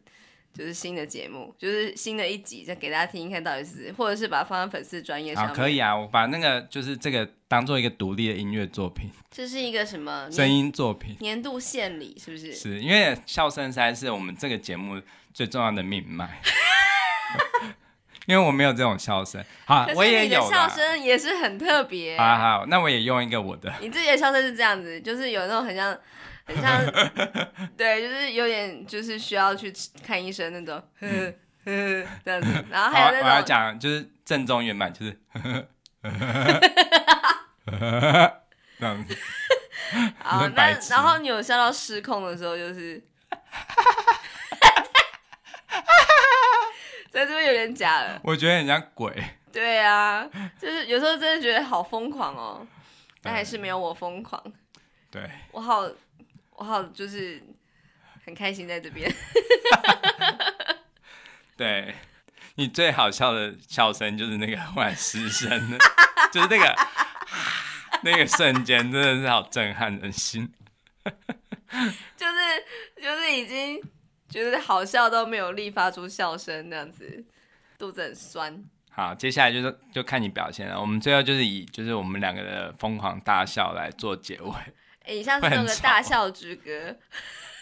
[0.53, 5.47] 就是新的节目，就是新的一集，再给大家听一看到底是，或者是把它放在粉丝专业上。
[5.47, 12.53] 好，可以啊，我把那个就是这个当做一个独立的音乐作品， 这是一个什么声音作品，年度献礼是不是？
[12.53, 15.01] 是因为笑声才是我们这个节目
[15.33, 16.41] 最重要的命脉。
[18.29, 22.15] 因为我没有这种笑声，好，我也有笑声也是很特别。
[22.15, 23.73] 好好，那我也用一个我的。
[23.81, 25.97] 你自己的笑声是这样子，就是有那种很像。
[26.45, 26.81] 很像，
[27.77, 29.71] 对，就是有点，就是需要去
[30.03, 31.25] 看医生那种，呵呵
[31.65, 32.47] 呵这样子。
[32.71, 35.67] 然后还有那种，我要讲就是正宗圆满，就是呵
[37.65, 38.41] 呵
[38.79, 39.15] 这样子。
[40.17, 42.99] 好，那然后你有笑到失控的时候，就是，
[47.09, 48.19] 在这边有点假了。
[48.23, 49.13] 我觉得很像鬼。
[49.51, 50.29] 对啊，
[50.59, 52.67] 就是有时候真的觉得好疯狂哦，
[53.21, 54.41] 但还是没有我疯狂。
[55.09, 55.89] 对， 我好。
[56.51, 57.41] 我好，就是
[58.25, 59.09] 很开心在这边。
[61.55, 61.95] 对，
[62.55, 65.77] 你最好笑的笑声就是那个忽然失声的，
[66.33, 66.75] 就是那个
[68.03, 70.51] 那个瞬间，真的是好震撼人心。
[72.17, 73.81] 就是就是已经
[74.29, 77.25] 觉得好笑都没有力发出笑声，那样子
[77.77, 78.63] 肚子很酸。
[78.91, 80.79] 好，接下来就是就看你表现了。
[80.79, 84.53] 我们最后就是以就是我们两个的疯狂大笑来做结尾。
[85.05, 86.95] 哎，你像 是那个大笑之歌，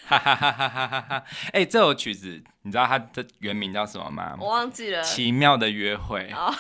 [0.08, 1.24] 哈哈哈哈哈哈！
[1.54, 4.36] 哎，这首曲子你知道它的原名叫什么吗？
[4.40, 5.02] 我忘记了。
[5.04, 6.30] 奇妙的约会。
[6.36, 6.54] 哦，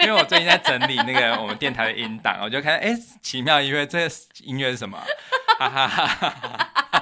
[0.00, 4.98] 因为我最近在整理那个我们电台的音档，我就看，哎，奇妙的约会，这个音乐是什么？
[5.58, 6.30] 哈哈哈哈
[6.90, 7.01] 哈！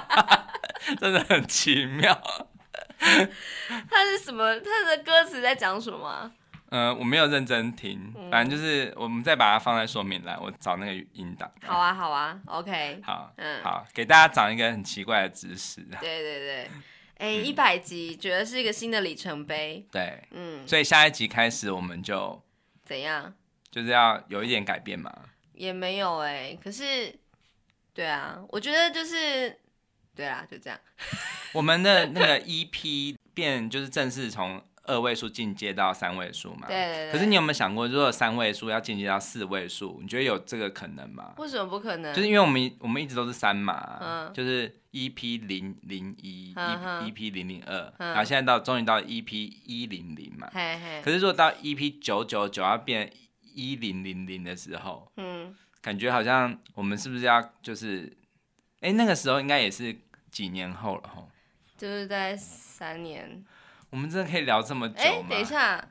[0.99, 2.21] 真的很奇妙。
[2.99, 4.59] 他是什么？
[4.59, 6.31] 他的歌词在讲什么？
[6.69, 11.51] 嗯、 呃，我没有认真听，反正就是我们再把它放在说明栏，我找那个音档。
[11.65, 13.01] 好啊，好啊，OK。
[13.03, 15.81] 好，嗯，好，给大家讲一个很奇怪的知识。
[15.99, 16.71] 对对对，
[17.17, 19.85] 哎，一百集，觉得是一个新的里程碑。
[19.91, 22.41] 对，嗯，所以下一集开始我们就
[22.85, 23.33] 怎样？
[23.69, 25.11] 就是要有一点改变嘛。
[25.53, 27.13] 也没有哎，可是，
[27.93, 29.59] 对啊，我觉得就是，
[30.21, 30.79] 对啊，就这样。
[31.53, 34.61] 我们的那个 EP 变就是正式从。
[34.85, 36.65] 二位数进阶到三位数嘛？
[36.67, 37.11] 对，对，对。
[37.11, 41.35] 可是你有没有想过，如果三位数要进阶到四位数，你觉得有这个可能吗？
[41.37, 42.11] 为什么不可能？
[42.15, 50.49] 就是因为我们我们一直都是三嘛，嗯，就是 EP 零零一，EP 零零二，嗯、然后现在到终于到 EP 一零零嘛。
[50.51, 50.99] 嘿嘿。
[51.03, 53.13] 可是如果到 EP 九九九要变
[53.53, 58.11] 一零零零的时候，嗯，感觉好像我们是不是要就是，
[58.79, 59.95] 哎，那个时候应该也是
[60.31, 61.23] 几年后了哈？
[61.77, 63.43] 就是在三年。
[63.89, 65.01] 我们真的可以聊这么久吗？
[65.03, 65.85] 哎，等一下，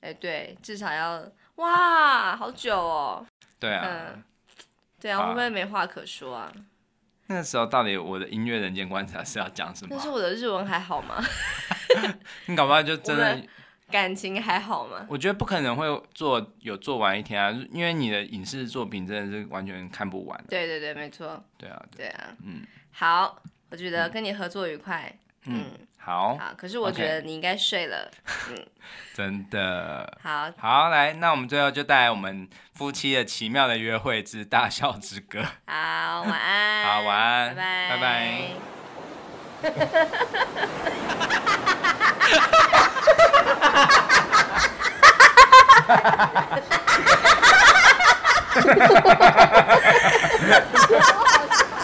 [0.00, 1.22] 哎，对，至少要
[1.56, 3.26] 哇，好久哦。
[3.60, 4.24] 对啊，嗯，
[4.98, 6.52] 对啊，会不会没话可说啊？
[7.26, 9.88] 那个时候到底我的音乐人间观察是要讲什么？
[9.90, 11.22] 但是我的日文还好吗？
[12.46, 13.42] 你搞不好就真的
[13.90, 15.06] 感情还好吗？
[15.08, 20.44] 我觉得不可能会做有做完一天啊，因为你的影视作品真的是完全看不完。
[20.48, 21.42] 对对对，没错。
[21.58, 22.62] 对啊，对啊，嗯，
[22.92, 23.36] 好，
[23.70, 25.12] 我觉得跟你合作愉快。
[25.46, 25.64] 嗯。
[26.04, 28.10] 好，好，可是我觉得你应该睡了，
[28.50, 28.66] 嗯，
[29.14, 30.18] 真的。
[30.20, 35.44] 好，好，来，那我们最后就带来我们夫妻的奇妙的约会之大笑之歌。
[35.64, 36.84] 好，晚安。
[36.84, 38.50] 好，晚安，拜拜，拜拜。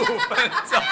[0.00, 0.82] 五分钟。